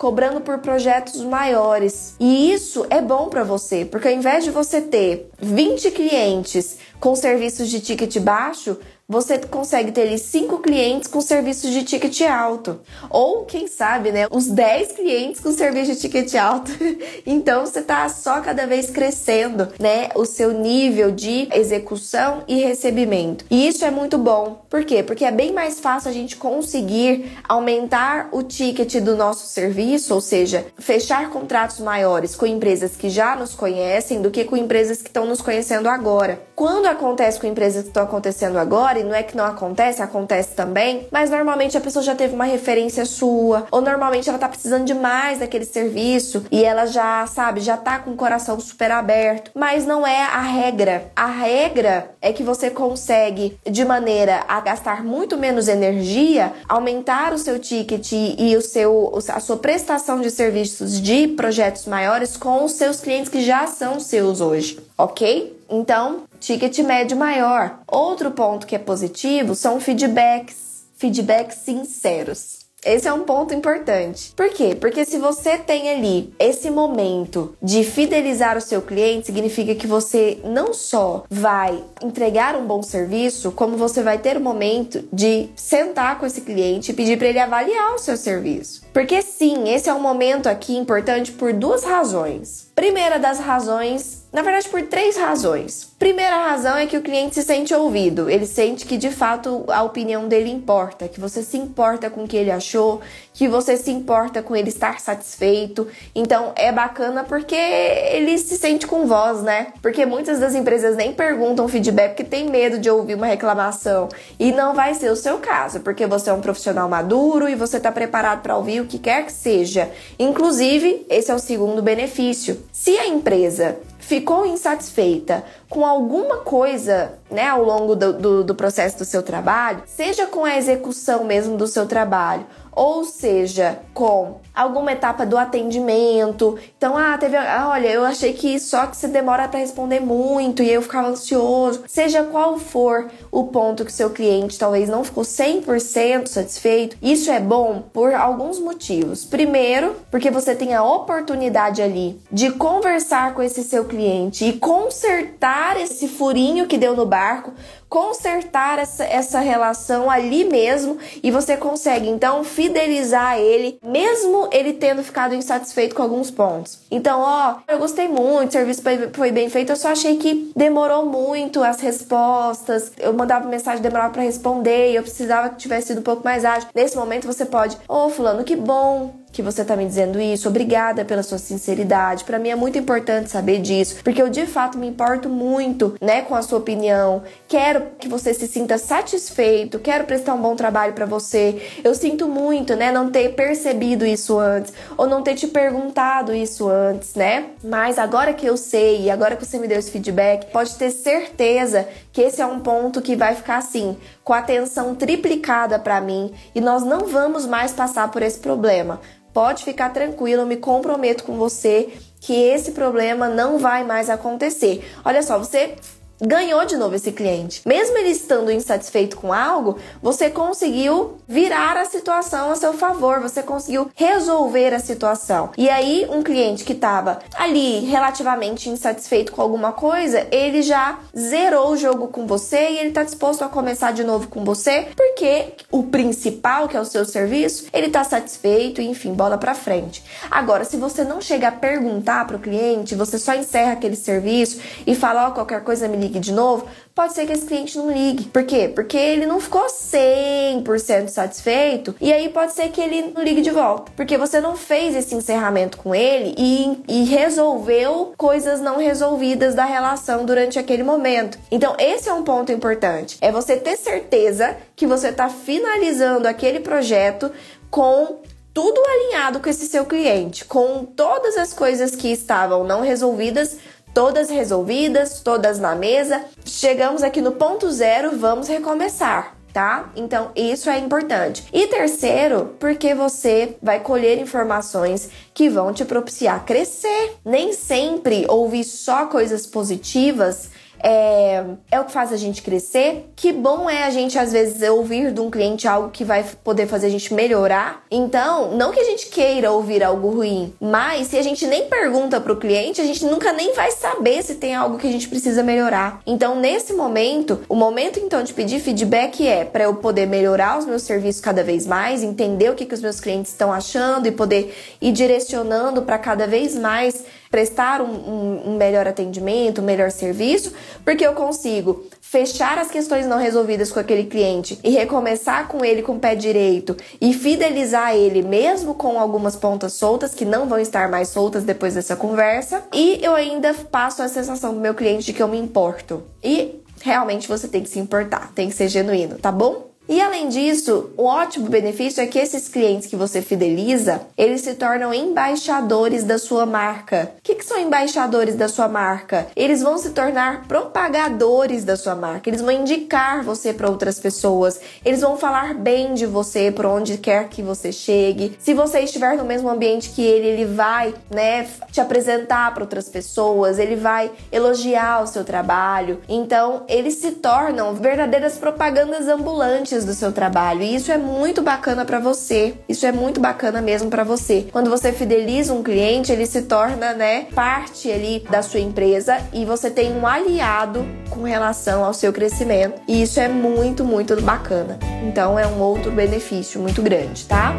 cobrando 0.00 0.40
por 0.40 0.58
projetos 0.60 1.22
maiores. 1.22 2.16
E 2.18 2.50
isso 2.50 2.86
é 2.88 3.02
bom 3.02 3.28
para 3.28 3.44
você, 3.44 3.84
porque 3.84 4.08
ao 4.08 4.14
invés 4.14 4.44
de 4.44 4.50
você 4.50 4.80
ter 4.80 5.30
20 5.38 5.90
clientes 5.90 6.78
com 6.98 7.14
serviços 7.14 7.68
de 7.68 7.80
ticket 7.80 8.18
baixo, 8.18 8.78
você 9.10 9.36
consegue 9.38 9.90
ter 9.90 10.02
ali 10.02 10.16
5 10.16 10.58
clientes 10.58 11.08
com 11.08 11.20
serviços 11.20 11.72
de 11.72 11.82
ticket 11.82 12.20
alto. 12.20 12.80
Ou, 13.10 13.44
quem 13.44 13.66
sabe, 13.66 14.12
né, 14.12 14.28
os 14.30 14.46
10 14.46 14.92
clientes 14.92 15.40
com 15.40 15.50
serviço 15.50 15.92
de 15.92 15.98
ticket 15.98 16.32
alto. 16.36 16.70
então, 17.26 17.66
você 17.66 17.82
tá 17.82 18.08
só 18.08 18.40
cada 18.40 18.68
vez 18.68 18.88
crescendo, 18.88 19.68
né, 19.80 20.10
o 20.14 20.24
seu 20.24 20.52
nível 20.52 21.10
de 21.10 21.48
execução 21.52 22.44
e 22.46 22.60
recebimento. 22.60 23.44
E 23.50 23.66
isso 23.66 23.84
é 23.84 23.90
muito 23.90 24.16
bom. 24.16 24.64
Por 24.70 24.84
quê? 24.84 25.02
Porque 25.02 25.24
é 25.24 25.32
bem 25.32 25.52
mais 25.52 25.80
fácil 25.80 26.08
a 26.08 26.14
gente 26.14 26.36
conseguir 26.36 27.32
aumentar 27.48 28.28
o 28.30 28.44
ticket 28.44 29.00
do 29.00 29.16
nosso 29.16 29.48
serviço, 29.48 30.14
ou 30.14 30.20
seja, 30.20 30.66
fechar 30.78 31.30
contratos 31.30 31.80
maiores 31.80 32.36
com 32.36 32.46
empresas 32.46 32.94
que 32.94 33.10
já 33.10 33.34
nos 33.34 33.54
conhecem 33.54 34.22
do 34.22 34.30
que 34.30 34.44
com 34.44 34.56
empresas 34.56 35.02
que 35.02 35.08
estão 35.08 35.26
nos 35.26 35.42
conhecendo 35.42 35.88
agora. 35.88 36.48
Quando 36.60 36.84
acontece 36.84 37.40
com 37.40 37.46
empresas 37.46 37.84
que 37.84 37.88
estão 37.88 38.02
acontecendo 38.02 38.58
agora, 38.58 38.98
e 38.98 39.02
não 39.02 39.14
é 39.14 39.22
que 39.22 39.34
não 39.34 39.46
acontece, 39.46 40.02
acontece 40.02 40.54
também, 40.54 41.06
mas 41.10 41.30
normalmente 41.30 41.74
a 41.74 41.80
pessoa 41.80 42.02
já 42.02 42.14
teve 42.14 42.34
uma 42.34 42.44
referência 42.44 43.06
sua, 43.06 43.66
ou 43.70 43.80
normalmente 43.80 44.28
ela 44.28 44.36
tá 44.36 44.46
precisando 44.46 44.84
de 44.84 44.92
mais 44.92 45.38
daquele 45.38 45.64
serviço 45.64 46.44
e 46.50 46.62
ela 46.62 46.84
já, 46.84 47.26
sabe, 47.26 47.60
já 47.60 47.78
tá 47.78 47.98
com 48.00 48.10
o 48.10 48.14
coração 48.14 48.60
super 48.60 48.90
aberto, 48.90 49.50
mas 49.54 49.86
não 49.86 50.06
é 50.06 50.22
a 50.22 50.42
regra. 50.42 51.10
A 51.16 51.24
regra 51.24 52.10
é 52.20 52.30
que 52.30 52.42
você 52.42 52.68
consegue, 52.68 53.58
de 53.64 53.82
maneira 53.82 54.44
a 54.46 54.60
gastar 54.60 55.02
muito 55.02 55.38
menos 55.38 55.66
energia, 55.66 56.52
aumentar 56.68 57.32
o 57.32 57.38
seu 57.38 57.58
ticket 57.58 58.12
e 58.12 58.54
o 58.54 58.60
seu, 58.60 59.18
a 59.30 59.40
sua 59.40 59.56
prestação 59.56 60.20
de 60.20 60.30
serviços 60.30 61.00
de 61.00 61.26
projetos 61.28 61.86
maiores 61.86 62.36
com 62.36 62.62
os 62.66 62.72
seus 62.72 63.00
clientes 63.00 63.30
que 63.30 63.40
já 63.40 63.66
são 63.66 63.98
seus 63.98 64.42
hoje, 64.42 64.78
ok? 64.98 65.58
Então, 65.70 66.24
ticket 66.40 66.78
médio 66.80 67.16
maior. 67.16 67.80
Outro 67.86 68.30
ponto 68.32 68.66
que 68.66 68.74
é 68.74 68.78
positivo 68.78 69.54
são 69.54 69.78
feedbacks, 69.78 70.84
feedbacks 70.96 71.58
sinceros. 71.58 72.60
Esse 72.82 73.06
é 73.06 73.12
um 73.12 73.24
ponto 73.24 73.52
importante. 73.52 74.32
Por 74.34 74.48
quê? 74.48 74.74
Porque 74.74 75.04
se 75.04 75.18
você 75.18 75.58
tem 75.58 75.90
ali 75.90 76.32
esse 76.38 76.70
momento 76.70 77.54
de 77.62 77.84
fidelizar 77.84 78.56
o 78.56 78.60
seu 78.60 78.80
cliente, 78.80 79.26
significa 79.26 79.74
que 79.74 79.86
você 79.86 80.38
não 80.44 80.72
só 80.72 81.24
vai 81.28 81.84
entregar 82.02 82.56
um 82.56 82.66
bom 82.66 82.82
serviço, 82.82 83.52
como 83.52 83.76
você 83.76 84.02
vai 84.02 84.16
ter 84.16 84.38
o 84.38 84.40
momento 84.40 85.06
de 85.12 85.50
sentar 85.54 86.18
com 86.18 86.24
esse 86.24 86.40
cliente 86.40 86.90
e 86.90 86.94
pedir 86.94 87.18
para 87.18 87.28
ele 87.28 87.38
avaliar 87.38 87.94
o 87.94 87.98
seu 87.98 88.16
serviço. 88.16 88.82
Porque 88.94 89.20
sim, 89.20 89.68
esse 89.68 89.90
é 89.90 89.94
um 89.94 90.00
momento 90.00 90.48
aqui 90.48 90.74
importante 90.74 91.32
por 91.32 91.52
duas 91.52 91.84
razões. 91.84 92.70
Primeira 92.74 93.18
das 93.18 93.38
razões 93.38 94.20
na 94.32 94.42
verdade, 94.42 94.68
por 94.68 94.82
três 94.82 95.16
razões. 95.16 95.89
Primeira 96.00 96.48
razão 96.48 96.78
é 96.78 96.86
que 96.86 96.96
o 96.96 97.02
cliente 97.02 97.34
se 97.34 97.42
sente 97.42 97.74
ouvido, 97.74 98.30
ele 98.30 98.46
sente 98.46 98.86
que 98.86 98.96
de 98.96 99.10
fato 99.10 99.64
a 99.68 99.82
opinião 99.82 100.26
dele 100.26 100.50
importa, 100.50 101.06
que 101.06 101.20
você 101.20 101.42
se 101.42 101.58
importa 101.58 102.08
com 102.08 102.24
o 102.24 102.26
que 102.26 102.38
ele 102.38 102.50
achou, 102.50 103.02
que 103.34 103.46
você 103.46 103.76
se 103.76 103.90
importa 103.90 104.42
com 104.42 104.56
ele 104.56 104.70
estar 104.70 104.98
satisfeito. 104.98 105.86
Então 106.14 106.54
é 106.56 106.72
bacana 106.72 107.22
porque 107.22 107.54
ele 107.54 108.38
se 108.38 108.56
sente 108.56 108.86
com 108.86 109.06
voz, 109.06 109.42
né? 109.42 109.74
Porque 109.82 110.06
muitas 110.06 110.40
das 110.40 110.54
empresas 110.54 110.96
nem 110.96 111.12
perguntam 111.12 111.68
feedback 111.68 112.12
porque 112.12 112.24
tem 112.24 112.48
medo 112.48 112.78
de 112.78 112.88
ouvir 112.88 113.14
uma 113.14 113.26
reclamação. 113.26 114.08
E 114.38 114.52
não 114.52 114.72
vai 114.72 114.94
ser 114.94 115.10
o 115.10 115.16
seu 115.16 115.36
caso, 115.36 115.80
porque 115.80 116.06
você 116.06 116.30
é 116.30 116.32
um 116.32 116.40
profissional 116.40 116.88
maduro 116.88 117.46
e 117.46 117.54
você 117.54 117.76
está 117.76 117.92
preparado 117.92 118.40
para 118.40 118.56
ouvir 118.56 118.80
o 118.80 118.86
que 118.86 118.98
quer 118.98 119.26
que 119.26 119.32
seja. 119.32 119.90
Inclusive, 120.18 121.04
esse 121.10 121.30
é 121.30 121.34
o 121.34 121.38
segundo 121.38 121.82
benefício. 121.82 122.58
Se 122.72 122.96
a 122.96 123.06
empresa 123.06 123.78
ficou 124.10 124.44
insatisfeita 124.44 125.44
com 125.68 125.86
alguma 125.86 126.38
coisa 126.38 127.12
né, 127.30 127.46
ao 127.46 127.62
longo 127.62 127.94
do, 127.94 128.12
do, 128.12 128.42
do, 128.42 128.54
processo 128.56 128.98
do 128.98 129.04
seu 129.04 129.22
trabalho, 129.22 129.84
seja 129.86 130.26
com 130.26 130.44
a 130.44 130.56
execução 130.56 131.22
mesmo 131.22 131.56
do 131.56 131.68
seu 131.68 131.86
trabalho, 131.86 132.44
ou 132.72 133.04
seja, 133.04 133.78
com 133.92 134.40
alguma 134.54 134.92
etapa 134.92 135.24
do 135.24 135.36
atendimento. 135.36 136.58
Então, 136.76 136.96
ah, 136.96 137.16
teve, 137.18 137.36
ah, 137.36 137.68
olha, 137.70 137.88
eu 137.88 138.04
achei 138.04 138.32
que 138.32 138.58
só 138.58 138.86
que 138.86 138.96
você 138.96 139.08
demora 139.08 139.48
para 139.48 139.60
responder 139.60 140.00
muito 140.00 140.62
e 140.62 140.70
eu 140.70 140.82
ficava 140.82 141.08
ansioso. 141.08 141.84
Seja 141.86 142.24
qual 142.24 142.58
for 142.58 143.10
o 143.30 143.44
ponto 143.44 143.84
que 143.84 143.92
seu 143.92 144.10
cliente 144.10 144.58
talvez 144.58 144.88
não 144.88 145.04
ficou 145.04 145.24
100% 145.24 146.26
satisfeito, 146.26 146.96
isso 147.00 147.30
é 147.30 147.40
bom 147.40 147.82
por 147.92 148.14
alguns 148.14 148.58
motivos. 148.58 149.24
Primeiro, 149.24 149.96
porque 150.10 150.30
você 150.30 150.54
tem 150.54 150.74
a 150.74 150.82
oportunidade 150.82 151.82
ali 151.82 152.20
de 152.30 152.50
conversar 152.52 153.34
com 153.34 153.42
esse 153.42 153.62
seu 153.62 153.84
cliente 153.84 154.44
e 154.44 154.52
consertar 154.54 155.80
esse 155.80 156.08
furinho 156.08 156.66
que 156.66 156.78
deu 156.78 156.94
no 156.94 157.06
barco, 157.06 157.52
consertar 157.90 158.78
essa, 158.78 159.04
essa 159.04 159.40
relação 159.40 160.08
ali 160.08 160.44
mesmo 160.44 160.96
e 161.22 161.30
você 161.30 161.56
consegue 161.56 162.08
então 162.08 162.44
fidelizar 162.44 163.36
ele, 163.36 163.78
mesmo 163.84 164.48
ele 164.52 164.72
tendo 164.72 165.02
ficado 165.02 165.34
insatisfeito 165.34 165.94
com 165.94 166.02
alguns 166.02 166.30
pontos. 166.30 166.78
Então, 166.88 167.20
ó, 167.20 167.56
eu 167.66 167.78
gostei 167.78 168.06
muito, 168.06 168.50
o 168.50 168.52
serviço 168.52 168.82
foi 169.12 169.32
bem 169.32 169.50
feito, 169.50 169.72
eu 169.72 169.76
só 169.76 169.88
achei 169.88 170.16
que 170.16 170.52
demorou 170.54 171.04
muito 171.04 171.64
as 171.64 171.80
respostas, 171.80 172.92
eu 172.96 173.12
mandava 173.12 173.48
mensagem, 173.48 173.82
demorava 173.82 174.12
para 174.12 174.22
responder, 174.22 174.94
eu 174.94 175.02
precisava 175.02 175.48
que 175.48 175.56
tivesse 175.56 175.88
sido 175.88 175.98
um 175.98 176.04
pouco 176.04 176.22
mais 176.22 176.44
ágil. 176.44 176.68
Nesse 176.72 176.96
momento 176.96 177.26
você 177.26 177.44
pode, 177.44 177.76
ô, 177.88 178.06
oh, 178.06 178.08
fulano, 178.08 178.44
que 178.44 178.54
bom, 178.54 179.12
que 179.32 179.42
você 179.42 179.64
tá 179.64 179.76
me 179.76 179.86
dizendo 179.86 180.20
isso. 180.20 180.48
Obrigada 180.48 181.04
pela 181.04 181.22
sua 181.22 181.38
sinceridade. 181.38 182.24
Para 182.24 182.38
mim 182.38 182.50
é 182.50 182.54
muito 182.54 182.78
importante 182.78 183.30
saber 183.30 183.60
disso, 183.60 183.96
porque 184.02 184.20
eu 184.20 184.28
de 184.28 184.46
fato 184.46 184.78
me 184.78 184.88
importo 184.88 185.28
muito, 185.28 185.94
né, 186.00 186.22
com 186.22 186.34
a 186.34 186.42
sua 186.42 186.58
opinião. 186.58 187.22
Quero 187.48 187.82
que 187.98 188.08
você 188.08 188.34
se 188.34 188.46
sinta 188.46 188.78
satisfeito, 188.78 189.78
quero 189.78 190.04
prestar 190.04 190.34
um 190.34 190.40
bom 190.40 190.56
trabalho 190.56 190.92
para 190.92 191.06
você. 191.06 191.62
Eu 191.82 191.94
sinto 191.94 192.28
muito, 192.28 192.74
né, 192.74 192.90
não 192.90 193.10
ter 193.10 193.34
percebido 193.34 194.04
isso 194.04 194.38
antes 194.38 194.72
ou 194.96 195.06
não 195.06 195.22
ter 195.22 195.34
te 195.34 195.46
perguntado 195.46 196.34
isso 196.34 196.68
antes, 196.68 197.14
né? 197.14 197.46
Mas 197.62 197.98
agora 197.98 198.32
que 198.32 198.46
eu 198.46 198.56
sei 198.56 199.02
e 199.02 199.10
agora 199.10 199.36
que 199.36 199.44
você 199.44 199.58
me 199.58 199.68
deu 199.68 199.78
esse 199.78 199.90
feedback, 199.90 200.50
pode 200.52 200.74
ter 200.74 200.90
certeza 200.90 201.88
que 202.12 202.20
esse 202.22 202.40
é 202.40 202.46
um 202.46 202.60
ponto 202.60 203.00
que 203.00 203.16
vai 203.16 203.34
ficar 203.34 203.58
assim, 203.58 203.96
com 204.24 204.32
atenção 204.32 204.94
triplicada 204.94 205.78
para 205.78 206.00
mim 206.00 206.32
e 206.54 206.60
nós 206.60 206.82
não 206.82 207.06
vamos 207.06 207.46
mais 207.46 207.72
passar 207.72 208.10
por 208.10 208.22
esse 208.22 208.38
problema. 208.38 209.00
Pode 209.32 209.64
ficar 209.64 209.90
tranquilo, 209.90 210.42
eu 210.42 210.46
me 210.46 210.56
comprometo 210.56 211.24
com 211.24 211.36
você 211.36 211.88
que 212.20 212.34
esse 212.34 212.72
problema 212.72 213.28
não 213.28 213.58
vai 213.58 213.84
mais 213.84 214.10
acontecer. 214.10 214.84
Olha 215.04 215.22
só, 215.22 215.38
você 215.38 215.76
ganhou 216.20 216.64
de 216.64 216.76
novo 216.76 216.94
esse 216.94 217.12
cliente. 217.12 217.62
Mesmo 217.66 217.96
ele 217.96 218.10
estando 218.10 218.50
insatisfeito 218.50 219.16
com 219.16 219.32
algo, 219.32 219.78
você 220.02 220.30
conseguiu 220.30 221.18
virar 221.26 221.76
a 221.76 221.84
situação 221.84 222.50
a 222.50 222.56
seu 222.56 222.72
favor, 222.74 223.20
você 223.20 223.42
conseguiu 223.42 223.90
resolver 223.94 224.74
a 224.74 224.78
situação. 224.78 225.50
E 225.56 225.68
aí, 225.68 226.06
um 226.10 226.22
cliente 226.22 226.64
que 226.64 226.72
estava 226.72 227.20
ali 227.36 227.80
relativamente 227.86 228.68
insatisfeito 228.68 229.32
com 229.32 229.40
alguma 229.40 229.72
coisa, 229.72 230.26
ele 230.30 230.62
já 230.62 230.98
zerou 231.16 231.72
o 231.72 231.76
jogo 231.76 232.08
com 232.08 232.26
você 232.26 232.70
e 232.70 232.78
ele 232.78 232.88
está 232.88 233.02
disposto 233.02 233.42
a 233.42 233.48
começar 233.48 233.92
de 233.92 234.04
novo 234.04 234.28
com 234.28 234.44
você, 234.44 234.88
porque 234.96 235.54
o 235.70 235.84
principal, 235.84 236.68
que 236.68 236.76
é 236.76 236.80
o 236.80 236.84
seu 236.84 237.04
serviço, 237.04 237.66
ele 237.72 237.86
está 237.86 238.04
satisfeito 238.04 238.80
enfim, 238.80 239.12
bola 239.14 239.38
para 239.38 239.54
frente. 239.54 240.02
Agora, 240.30 240.64
se 240.64 240.76
você 240.76 241.04
não 241.04 241.20
chega 241.20 241.48
a 241.48 241.52
perguntar 241.52 242.26
para 242.26 242.36
o 242.36 242.40
cliente, 242.40 242.94
você 242.94 243.18
só 243.18 243.34
encerra 243.34 243.72
aquele 243.72 243.96
serviço 243.96 244.60
e 244.86 244.94
fala, 244.94 245.26
ó, 245.26 245.28
oh, 245.28 245.32
qualquer 245.32 245.62
coisa 245.62 245.88
me 245.88 245.96
ligue 246.10 246.18
de 246.18 246.32
novo, 246.32 246.66
pode 246.94 247.14
ser 247.14 247.24
que 247.24 247.32
esse 247.32 247.46
cliente 247.46 247.78
não 247.78 247.90
ligue. 247.90 248.24
Por 248.24 248.44
quê? 248.44 248.70
Porque 248.74 248.96
ele 248.96 249.24
não 249.26 249.40
ficou 249.40 249.66
100% 249.66 251.08
satisfeito 251.08 251.94
e 252.00 252.12
aí 252.12 252.28
pode 252.28 252.52
ser 252.52 252.68
que 252.70 252.80
ele 252.80 253.12
não 253.14 253.22
ligue 253.22 253.40
de 253.40 253.50
volta. 253.50 253.92
Porque 253.96 254.18
você 254.18 254.40
não 254.40 254.56
fez 254.56 254.94
esse 254.96 255.14
encerramento 255.14 255.78
com 255.78 255.94
ele 255.94 256.34
e, 256.36 256.82
e 256.88 257.04
resolveu 257.04 258.12
coisas 258.16 258.60
não 258.60 258.78
resolvidas 258.78 259.54
da 259.54 259.64
relação 259.64 260.24
durante 260.24 260.58
aquele 260.58 260.82
momento. 260.82 261.38
Então, 261.50 261.76
esse 261.78 262.08
é 262.08 262.12
um 262.12 262.24
ponto 262.24 262.50
importante. 262.50 263.16
É 263.20 263.30
você 263.30 263.56
ter 263.56 263.76
certeza 263.76 264.56
que 264.74 264.86
você 264.86 265.08
está 265.08 265.28
finalizando 265.28 266.26
aquele 266.26 266.60
projeto 266.60 267.30
com 267.70 268.20
tudo 268.52 268.82
alinhado 268.84 269.40
com 269.40 269.48
esse 269.48 269.66
seu 269.66 269.84
cliente, 269.84 270.44
com 270.44 270.84
todas 270.84 271.36
as 271.36 271.54
coisas 271.54 271.94
que 271.94 272.08
estavam 272.08 272.64
não 272.64 272.80
resolvidas, 272.80 273.58
todas 273.94 274.30
resolvidas, 274.30 275.20
todas 275.20 275.58
na 275.58 275.74
mesa. 275.74 276.24
Chegamos 276.44 277.02
aqui 277.02 277.20
no 277.20 277.32
ponto 277.32 277.70
zero, 277.70 278.16
vamos 278.18 278.48
recomeçar 278.48 279.40
tá? 279.52 279.90
Então, 279.96 280.30
isso 280.34 280.70
é 280.70 280.78
importante. 280.78 281.44
E 281.52 281.66
terceiro, 281.66 282.54
porque 282.58 282.94
você 282.94 283.56
vai 283.62 283.80
colher 283.80 284.18
informações 284.18 285.10
que 285.34 285.48
vão 285.48 285.72
te 285.72 285.84
propiciar 285.84 286.44
crescer. 286.44 287.16
Nem 287.24 287.52
sempre 287.52 288.24
ouvir 288.28 288.64
só 288.64 289.06
coisas 289.06 289.46
positivas 289.46 290.50
é, 290.82 291.44
é 291.70 291.80
o 291.80 291.84
que 291.84 291.92
faz 291.92 292.12
a 292.12 292.16
gente 292.16 292.42
crescer. 292.42 293.10
Que 293.14 293.32
bom 293.32 293.68
é 293.68 293.84
a 293.84 293.90
gente, 293.90 294.18
às 294.18 294.32
vezes, 294.32 294.60
ouvir 294.68 295.12
de 295.12 295.20
um 295.20 295.30
cliente 295.30 295.68
algo 295.68 295.90
que 295.90 296.04
vai 296.04 296.24
poder 296.42 296.66
fazer 296.66 296.86
a 296.86 296.90
gente 296.90 297.12
melhorar. 297.12 297.84
Então, 297.90 298.56
não 298.56 298.72
que 298.72 298.80
a 298.80 298.84
gente 298.84 299.08
queira 299.08 299.50
ouvir 299.52 299.82
algo 299.82 300.10
ruim, 300.10 300.52
mas 300.60 301.08
se 301.08 301.18
a 301.18 301.22
gente 301.22 301.46
nem 301.46 301.68
pergunta 301.68 302.20
pro 302.20 302.36
cliente, 302.36 302.80
a 302.80 302.84
gente 302.84 303.04
nunca 303.04 303.32
nem 303.32 303.54
vai 303.54 303.70
saber 303.70 304.22
se 304.22 304.36
tem 304.36 304.54
algo 304.54 304.78
que 304.78 304.86
a 304.86 304.92
gente 304.92 305.08
precisa 305.08 305.42
melhorar. 305.42 306.00
Então, 306.06 306.38
nesse 306.38 306.72
momento, 306.72 307.40
o 307.48 307.54
momento 307.54 307.98
então 307.98 308.22
de 308.22 308.32
pedir 308.32 308.60
feedback 308.60 309.26
é 309.26 309.44
para 309.44 309.64
eu 309.64 309.74
poder 309.74 310.06
melhorar 310.06 310.58
os 310.58 310.66
meus 310.66 310.82
serviços 310.82 311.20
cada 311.20 311.42
vez 311.42 311.66
mais, 311.66 312.02
entender 312.02 312.50
o 312.50 312.54
que, 312.54 312.66
que 312.66 312.74
os 312.74 312.80
meus 312.80 313.00
clientes 313.00 313.32
estão 313.32 313.52
achando 313.52 314.06
e 314.06 314.12
poder 314.12 314.54
ir 314.80 314.92
direcionando 314.92 315.82
para 315.82 315.98
cada 315.98 316.26
vez 316.26 316.54
mais 316.56 317.04
prestar 317.30 317.80
um, 317.80 317.92
um, 317.92 318.50
um 318.50 318.56
melhor 318.56 318.88
atendimento, 318.88 319.60
um 319.60 319.64
melhor 319.64 319.92
serviço, 319.92 320.52
porque 320.84 321.06
eu 321.06 321.12
consigo 321.12 321.86
fechar 322.00 322.58
as 322.58 322.68
questões 322.68 323.06
não 323.06 323.18
resolvidas 323.18 323.70
com 323.70 323.78
aquele 323.78 324.04
cliente 324.04 324.58
e 324.64 324.70
recomeçar 324.70 325.46
com 325.46 325.64
ele 325.64 325.80
com 325.80 325.92
o 325.92 326.00
pé 326.00 326.16
direito 326.16 326.76
e 327.00 327.14
fidelizar 327.14 327.94
ele 327.94 328.20
mesmo 328.20 328.74
com 328.74 328.98
algumas 328.98 329.36
pontas 329.36 329.74
soltas 329.74 330.12
que 330.12 330.24
não 330.24 330.48
vão 330.48 330.58
estar 330.58 330.90
mais 330.90 331.08
soltas 331.08 331.44
depois 331.44 331.74
dessa 331.74 331.94
conversa 331.94 332.64
e 332.74 332.98
eu 333.00 333.14
ainda 333.14 333.54
passo 333.54 334.02
a 334.02 334.08
sensação 334.08 334.52
do 334.52 334.60
meu 334.60 334.74
cliente 334.74 335.06
de 335.06 335.12
que 335.12 335.22
eu 335.22 335.28
me 335.28 335.38
importo. 335.38 336.02
E 336.22 336.60
realmente 336.82 337.28
você 337.28 337.46
tem 337.46 337.62
que 337.62 337.68
se 337.68 337.78
importar, 337.78 338.32
tem 338.34 338.48
que 338.48 338.56
ser 338.56 338.66
genuíno, 338.66 339.16
tá 339.18 339.30
bom? 339.30 339.69
E 339.90 340.00
além 340.00 340.28
disso, 340.28 340.90
um 340.96 341.02
ótimo 341.02 341.48
benefício 341.48 342.00
é 342.00 342.06
que 342.06 342.16
esses 342.16 342.48
clientes 342.48 342.86
que 342.86 342.94
você 342.94 343.20
fideliza, 343.20 344.02
eles 344.16 344.42
se 344.42 344.54
tornam 344.54 344.94
embaixadores 344.94 346.04
da 346.04 346.16
sua 346.16 346.46
marca. 346.46 347.10
O 347.18 347.22
que, 347.24 347.34
que 347.34 347.44
são 347.44 347.58
embaixadores 347.58 348.36
da 348.36 348.48
sua 348.48 348.68
marca? 348.68 349.26
Eles 349.34 349.60
vão 349.62 349.76
se 349.78 349.90
tornar 349.90 350.46
propagadores 350.46 351.64
da 351.64 351.76
sua 351.76 351.96
marca. 351.96 352.30
Eles 352.30 352.40
vão 352.40 352.52
indicar 352.52 353.24
você 353.24 353.52
para 353.52 353.68
outras 353.68 353.98
pessoas. 353.98 354.60
Eles 354.84 355.00
vão 355.00 355.16
falar 355.16 355.54
bem 355.54 355.92
de 355.92 356.06
você 356.06 356.52
por 356.52 356.66
onde 356.66 356.96
quer 356.96 357.28
que 357.28 357.42
você 357.42 357.72
chegue. 357.72 358.36
Se 358.38 358.54
você 358.54 358.82
estiver 358.82 359.16
no 359.16 359.24
mesmo 359.24 359.48
ambiente 359.48 359.90
que 359.90 360.02
ele, 360.02 360.28
ele 360.28 360.44
vai, 360.44 360.94
né, 361.10 361.48
te 361.72 361.80
apresentar 361.80 362.54
para 362.54 362.62
outras 362.62 362.88
pessoas. 362.88 363.58
Ele 363.58 363.74
vai 363.74 364.08
elogiar 364.30 365.02
o 365.02 365.08
seu 365.08 365.24
trabalho. 365.24 366.00
Então, 366.08 366.62
eles 366.68 366.94
se 366.94 367.10
tornam 367.10 367.74
verdadeiras 367.74 368.38
propagandas 368.38 369.08
ambulantes 369.08 369.79
do 369.84 369.94
seu 369.94 370.12
trabalho. 370.12 370.62
E 370.62 370.74
isso 370.74 370.90
é 370.92 370.98
muito 370.98 371.42
bacana 371.42 371.84
para 371.84 371.98
você. 371.98 372.54
Isso 372.68 372.86
é 372.86 372.92
muito 372.92 373.20
bacana 373.20 373.60
mesmo 373.60 373.90
para 373.90 374.04
você. 374.04 374.46
Quando 374.52 374.70
você 374.70 374.92
fideliza 374.92 375.52
um 375.52 375.62
cliente, 375.62 376.12
ele 376.12 376.26
se 376.26 376.42
torna, 376.42 376.92
né, 376.92 377.26
parte 377.34 377.90
ali 377.90 378.24
da 378.30 378.42
sua 378.42 378.60
empresa 378.60 379.18
e 379.32 379.44
você 379.44 379.70
tem 379.70 379.92
um 379.92 380.06
aliado 380.06 380.86
com 381.10 381.22
relação 381.22 381.84
ao 381.84 381.94
seu 381.94 382.12
crescimento. 382.12 382.80
E 382.86 383.02
isso 383.02 383.20
é 383.20 383.28
muito, 383.28 383.84
muito 383.84 384.20
bacana. 384.22 384.78
Então 385.02 385.38
é 385.38 385.46
um 385.46 385.60
outro 385.60 385.90
benefício 385.90 386.60
muito 386.60 386.82
grande, 386.82 387.24
tá? 387.26 387.54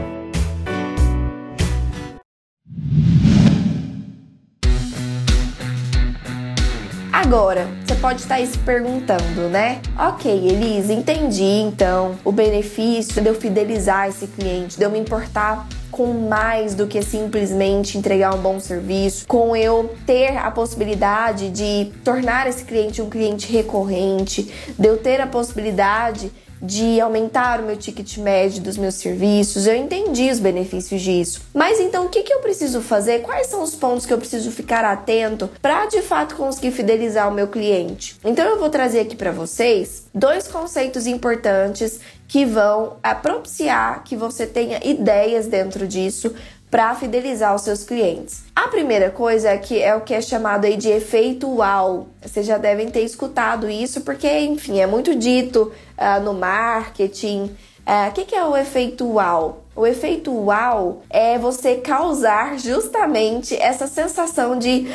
Agora, 7.32 7.66
você 7.86 7.96
pode 7.96 8.20
estar 8.20 8.46
se 8.46 8.58
perguntando, 8.58 9.48
né? 9.50 9.80
Ok, 9.98 10.30
Elisa, 10.30 10.92
entendi 10.92 11.46
então 11.46 12.16
o 12.26 12.32
benefício 12.32 13.22
de 13.22 13.30
eu 13.30 13.34
fidelizar 13.34 14.10
esse 14.10 14.28
cliente, 14.28 14.78
de 14.78 14.84
eu 14.84 14.92
me 14.92 15.00
importar 15.00 15.66
com 15.92 16.08
mais 16.14 16.74
do 16.74 16.88
que 16.88 17.02
simplesmente 17.02 17.98
entregar 17.98 18.34
um 18.34 18.42
bom 18.42 18.60
serviço, 18.60 19.28
com 19.28 19.56
eu 19.56 19.94
ter 20.06 20.38
a 20.38 20.50
possibilidade 20.50 21.50
de 21.50 21.92
tornar 22.04 22.48
esse 22.48 22.64
cliente 22.64 23.02
um 23.02 23.10
cliente 23.10 23.52
recorrente, 23.52 24.52
de 24.78 24.88
eu 24.88 24.98
ter 24.98 25.20
a 25.22 25.28
possibilidade 25.28 26.32
de 26.62 27.02
aumentar 27.02 27.60
o 27.60 27.64
meu 27.64 27.76
ticket 27.76 28.18
médio 28.18 28.62
dos 28.62 28.78
meus 28.78 28.96
serviços, 28.96 29.66
eu 29.66 29.76
entendi 29.76 30.30
os 30.30 30.40
benefícios 30.40 31.02
disso. 31.02 31.42
Mas 31.54 31.80
então 31.80 32.06
o 32.06 32.10
que, 32.10 32.22
que 32.22 32.32
eu 32.32 32.40
preciso 32.40 32.82
fazer? 32.82 33.22
Quais 33.22 33.48
são 33.48 33.64
os 33.64 33.74
pontos 33.74 34.06
que 34.06 34.14
eu 34.14 34.18
preciso 34.18 34.52
ficar 34.52 34.86
atento 34.86 35.50
para 35.62 35.88
de 35.88 36.02
fato 36.02 36.36
conseguir 36.36 36.72
fidelizar 36.72 37.28
o 37.28 37.34
meu 37.34 37.48
cliente? 37.48 38.16
Então 38.24 38.48
eu 38.48 38.60
vou 38.60 38.70
trazer 38.70 39.00
aqui 39.00 39.16
para 39.16 39.32
vocês 39.32 40.01
dois 40.14 40.48
conceitos 40.48 41.08
importantes 41.08 42.00
que 42.28 42.46
vão 42.46 42.98
propiciar 43.22 44.04
que 44.04 44.16
você 44.16 44.46
tenha 44.46 44.80
ideias 44.84 45.48
dentro 45.48 45.88
disso 45.88 46.34
para 46.72 46.96
fidelizar 46.96 47.54
os 47.54 47.64
seus 47.64 47.84
clientes. 47.84 48.46
A 48.56 48.70
primeira 48.70 49.12
coisa 49.12 49.50
é 49.50 49.58
que 49.58 49.82
é 49.82 49.94
o 49.94 50.02
que 50.02 50.14
é 50.14 50.22
chamado 50.22 50.64
aí 50.66 50.78
de 50.78 50.90
efeito 50.90 51.46
wow. 51.48 52.08
Vocês 52.22 52.46
já 52.46 52.58
devem 52.58 52.90
ter 52.90 53.02
escutado 53.02 53.70
isso 53.70 54.02
porque, 54.02 54.40
enfim, 54.40 54.80
é 54.80 54.88
muito 54.88 55.14
dito 55.14 55.74
uh, 55.98 56.24
no 56.24 56.34
marketing. 56.34 57.54
Ah, 57.86 58.06
o 58.08 58.10
uh, 58.10 58.14
que, 58.14 58.24
que 58.24 58.36
é 58.36 58.46
o 58.46 58.56
efeito 58.56 59.06
wow? 59.06 59.66
O 59.76 59.86
efeito 59.86 60.32
wow 60.32 61.02
é 61.10 61.38
você 61.38 61.76
causar 61.76 62.58
justamente 62.58 63.54
essa 63.56 63.86
sensação 63.86 64.58
de 64.58 64.88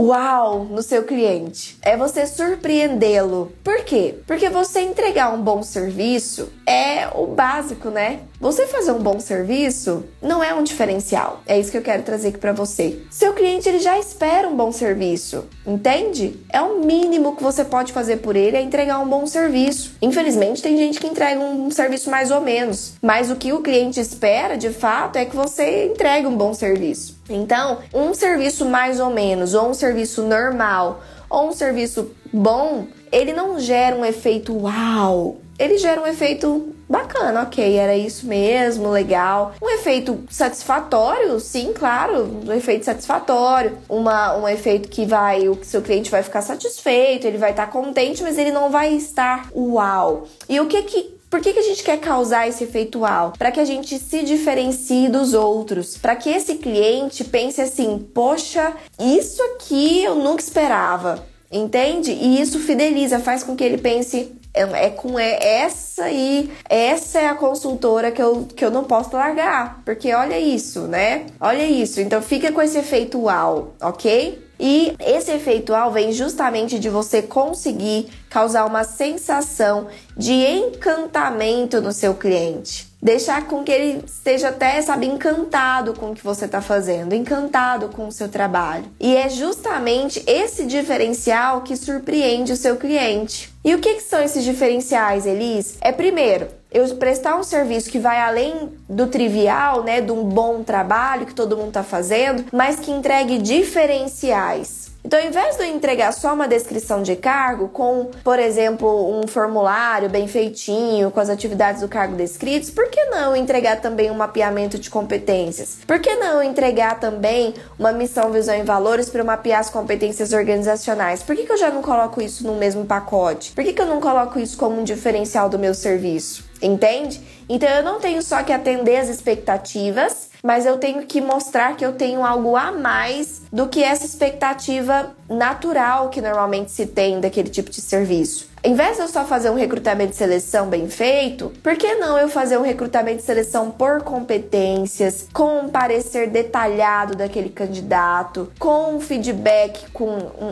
uau 0.00 0.64
no 0.64 0.82
seu 0.82 1.04
cliente. 1.04 1.78
É 1.82 1.96
você 1.96 2.26
surpreendê-lo. 2.26 3.52
Por 3.62 3.84
quê? 3.84 4.14
Porque 4.26 4.48
você 4.48 4.80
entregar 4.80 5.32
um 5.34 5.42
bom 5.42 5.62
serviço 5.62 6.50
é 6.66 7.08
o 7.14 7.26
básico, 7.26 7.90
né? 7.90 8.20
Você 8.40 8.66
fazer 8.66 8.92
um 8.92 9.02
bom 9.02 9.20
serviço 9.20 10.02
não 10.22 10.42
é 10.42 10.54
um 10.54 10.64
diferencial. 10.64 11.42
É 11.46 11.60
isso 11.60 11.70
que 11.70 11.76
eu 11.76 11.82
quero 11.82 12.02
trazer 12.02 12.28
aqui 12.28 12.38
para 12.38 12.54
você. 12.54 13.02
Seu 13.10 13.34
cliente 13.34 13.68
ele 13.68 13.80
já 13.80 13.98
espera 13.98 14.48
um 14.48 14.56
bom 14.56 14.72
serviço, 14.72 15.44
entende? 15.66 16.40
É 16.50 16.58
o 16.62 16.82
mínimo 16.82 17.36
que 17.36 17.42
você 17.42 17.62
pode 17.62 17.92
fazer 17.92 18.16
por 18.16 18.34
ele 18.34 18.56
é 18.56 18.62
entregar 18.62 18.98
um 18.98 19.06
bom 19.06 19.26
serviço. 19.26 19.92
Infelizmente 20.00 20.62
tem 20.62 20.74
gente 20.78 20.98
que 20.98 21.06
entrega 21.06 21.38
um 21.38 21.70
serviço 21.70 22.10
mais 22.10 22.30
ou 22.30 22.40
menos, 22.40 22.94
mas 23.02 23.30
o 23.30 23.36
que 23.36 23.52
o 23.52 23.60
cliente 23.60 24.00
espera 24.00 24.56
de 24.56 24.70
fato 24.70 25.16
é 25.16 25.26
que 25.26 25.36
você 25.36 25.84
entregue 25.92 26.26
um 26.26 26.34
bom 26.34 26.54
serviço. 26.54 27.20
Então, 27.28 27.80
um 27.92 28.14
serviço 28.14 28.64
mais 28.64 29.00
ou 29.00 29.10
menos, 29.10 29.52
ou 29.52 29.68
um 29.68 29.74
serviço 29.74 30.22
normal, 30.22 31.02
ou 31.28 31.50
um 31.50 31.52
serviço 31.52 32.12
bom, 32.32 32.86
ele 33.12 33.34
não 33.34 33.60
gera 33.60 33.94
um 33.94 34.04
efeito 34.04 34.56
uau. 34.56 35.36
Ele 35.58 35.76
gera 35.76 36.00
um 36.00 36.06
efeito 36.06 36.74
bacana, 36.90 37.42
ok, 37.42 37.76
era 37.76 37.96
isso 37.96 38.26
mesmo, 38.26 38.90
legal. 38.90 39.54
Um 39.62 39.70
efeito 39.70 40.24
satisfatório, 40.28 41.38
sim, 41.38 41.72
claro, 41.72 42.42
um 42.46 42.52
efeito 42.52 42.84
satisfatório. 42.84 43.78
Uma, 43.88 44.36
um 44.36 44.48
efeito 44.48 44.88
que 44.88 45.06
vai, 45.06 45.48
o 45.48 45.58
seu 45.62 45.80
cliente 45.80 46.10
vai 46.10 46.22
ficar 46.22 46.42
satisfeito, 46.42 47.26
ele 47.26 47.38
vai 47.38 47.52
estar 47.52 47.68
contente, 47.68 48.22
mas 48.22 48.36
ele 48.36 48.50
não 48.50 48.70
vai 48.70 48.92
estar 48.94 49.48
uau. 49.54 50.26
E 50.48 50.58
o 50.58 50.66
que 50.66 50.82
que 50.82 51.20
por 51.30 51.40
que, 51.40 51.52
que 51.52 51.60
a 51.60 51.62
gente 51.62 51.84
quer 51.84 52.00
causar 52.00 52.48
esse 52.48 52.64
efeito 52.64 52.98
uau? 53.00 53.34
Para 53.38 53.52
que 53.52 53.60
a 53.60 53.64
gente 53.64 53.96
se 54.00 54.24
diferencie 54.24 55.08
dos 55.08 55.32
outros, 55.32 55.96
para 55.96 56.16
que 56.16 56.28
esse 56.28 56.56
cliente 56.56 57.22
pense 57.22 57.60
assim: 57.60 58.04
poxa, 58.12 58.74
isso 58.98 59.40
aqui 59.54 60.02
eu 60.02 60.16
nunca 60.16 60.42
esperava, 60.42 61.24
entende? 61.50 62.10
E 62.10 62.40
isso 62.40 62.58
fideliza, 62.58 63.20
faz 63.20 63.44
com 63.44 63.54
que 63.54 63.62
ele 63.62 63.78
pense: 63.78 64.32
é, 64.52 64.86
é 64.86 64.90
com 64.90 65.18
essa 65.18 66.04
aí, 66.04 66.50
essa 66.68 67.20
é 67.20 67.26
a 67.26 67.34
consultora 67.34 68.10
que 68.10 68.20
eu, 68.20 68.46
que 68.54 68.64
eu 68.64 68.70
não 68.70 68.84
posso 68.84 69.14
largar, 69.16 69.80
porque 69.84 70.12
olha 70.12 70.38
isso, 70.38 70.82
né? 70.82 71.26
Olha 71.40 71.64
isso. 71.64 72.00
Então 72.00 72.20
fica 72.20 72.52
com 72.52 72.60
esse 72.60 72.78
efeito 72.78 73.20
uau, 73.22 73.74
ok? 73.80 74.44
E 74.58 74.94
esse 75.00 75.30
efeito 75.32 75.72
uau 75.72 75.90
vem 75.90 76.12
justamente 76.12 76.78
de 76.78 76.90
você 76.90 77.22
conseguir 77.22 78.10
causar 78.30 78.64
uma 78.64 78.84
sensação 78.84 79.88
de 80.16 80.32
encantamento 80.32 81.80
no 81.80 81.92
seu 81.92 82.14
cliente. 82.14 82.88
Deixar 83.02 83.46
com 83.46 83.64
que 83.64 83.72
ele 83.72 84.04
esteja 84.06 84.50
até, 84.50 84.80
sabe, 84.82 85.06
encantado 85.06 85.94
com 85.94 86.10
o 86.10 86.14
que 86.14 86.22
você 86.22 86.44
está 86.44 86.60
fazendo, 86.60 87.14
encantado 87.14 87.88
com 87.88 88.06
o 88.06 88.12
seu 88.12 88.28
trabalho. 88.28 88.84
E 89.00 89.16
é 89.16 89.28
justamente 89.28 90.22
esse 90.26 90.66
diferencial 90.66 91.62
que 91.62 91.76
surpreende 91.76 92.52
o 92.52 92.56
seu 92.56 92.76
cliente. 92.76 93.52
E 93.64 93.74
o 93.74 93.78
que, 93.78 93.94
que 93.94 94.02
são 94.02 94.22
esses 94.22 94.44
diferenciais, 94.44 95.26
Elis? 95.26 95.78
É 95.80 95.92
primeiro, 95.92 96.48
eu 96.70 96.86
prestar 96.96 97.36
um 97.36 97.42
serviço 97.42 97.90
que 97.90 97.98
vai 97.98 98.20
além 98.20 98.70
do 98.88 99.06
trivial, 99.06 99.82
né, 99.82 100.02
de 100.02 100.12
um 100.12 100.22
bom 100.22 100.62
trabalho 100.62 101.26
que 101.26 101.34
todo 101.34 101.56
mundo 101.56 101.68
está 101.68 101.82
fazendo, 101.82 102.44
mas 102.52 102.78
que 102.78 102.90
entregue 102.90 103.38
diferenciais. 103.38 104.89
Então, 105.02 105.18
ao 105.18 105.26
invés 105.26 105.56
de 105.56 105.62
eu 105.62 105.74
entregar 105.74 106.12
só 106.12 106.34
uma 106.34 106.46
descrição 106.46 107.02
de 107.02 107.16
cargo 107.16 107.68
com, 107.68 108.10
por 108.22 108.38
exemplo, 108.38 109.18
um 109.18 109.26
formulário 109.26 110.10
bem 110.10 110.28
feitinho 110.28 111.10
com 111.10 111.18
as 111.18 111.30
atividades 111.30 111.80
do 111.80 111.88
cargo 111.88 112.16
descritos, 112.16 112.70
por 112.70 112.88
que 112.88 113.06
não 113.06 113.34
entregar 113.34 113.80
também 113.80 114.10
um 114.10 114.14
mapeamento 114.14 114.78
de 114.78 114.90
competências? 114.90 115.78
Por 115.86 115.98
que 116.00 116.14
não 116.16 116.42
entregar 116.42 117.00
também 117.00 117.54
uma 117.78 117.92
missão, 117.92 118.30
visão 118.30 118.54
e 118.54 118.62
valores 118.62 119.08
para 119.08 119.24
mapear 119.24 119.60
as 119.60 119.70
competências 119.70 120.32
organizacionais? 120.32 121.22
Por 121.22 121.34
que, 121.34 121.46
que 121.46 121.52
eu 121.52 121.58
já 121.58 121.70
não 121.70 121.80
coloco 121.80 122.20
isso 122.20 122.46
no 122.46 122.56
mesmo 122.56 122.84
pacote? 122.84 123.52
Por 123.52 123.64
que, 123.64 123.72
que 123.72 123.80
eu 123.80 123.86
não 123.86 124.00
coloco 124.00 124.38
isso 124.38 124.56
como 124.58 124.80
um 124.80 124.84
diferencial 124.84 125.48
do 125.48 125.58
meu 125.58 125.72
serviço? 125.74 126.44
Entende? 126.62 127.20
Então 127.48 127.68
eu 127.68 127.82
não 127.82 127.98
tenho 127.98 128.20
só 128.22 128.42
que 128.42 128.52
atender 128.52 128.98
as 128.98 129.08
expectativas 129.08 130.29
mas 130.42 130.66
eu 130.66 130.78
tenho 130.78 131.06
que 131.06 131.20
mostrar 131.20 131.76
que 131.76 131.84
eu 131.84 131.92
tenho 131.92 132.24
algo 132.24 132.56
a 132.56 132.72
mais 132.72 133.42
do 133.52 133.68
que 133.68 133.82
essa 133.82 134.04
expectativa 134.06 135.14
natural 135.28 136.08
que 136.08 136.20
normalmente 136.20 136.70
se 136.70 136.86
tem 136.86 137.20
daquele 137.20 137.48
tipo 137.48 137.70
de 137.70 137.80
serviço. 137.80 138.50
Em 138.62 138.74
vez 138.74 138.96
de 138.96 139.02
eu 139.02 139.08
só 139.08 139.24
fazer 139.24 139.48
um 139.48 139.54
recrutamento 139.54 140.10
de 140.10 140.16
seleção 140.16 140.68
bem 140.68 140.86
feito, 140.86 141.50
por 141.62 141.76
que 141.76 141.94
não 141.94 142.18
eu 142.18 142.28
fazer 142.28 142.58
um 142.58 142.62
recrutamento 142.62 143.18
de 143.18 143.22
seleção 143.22 143.70
por 143.70 144.02
competências, 144.02 145.26
com 145.32 145.60
um 145.60 145.68
parecer 145.70 146.28
detalhado 146.28 147.16
daquele 147.16 147.48
candidato, 147.48 148.52
com 148.58 148.96
um 148.96 149.00
feedback, 149.00 149.90
com 149.92 150.10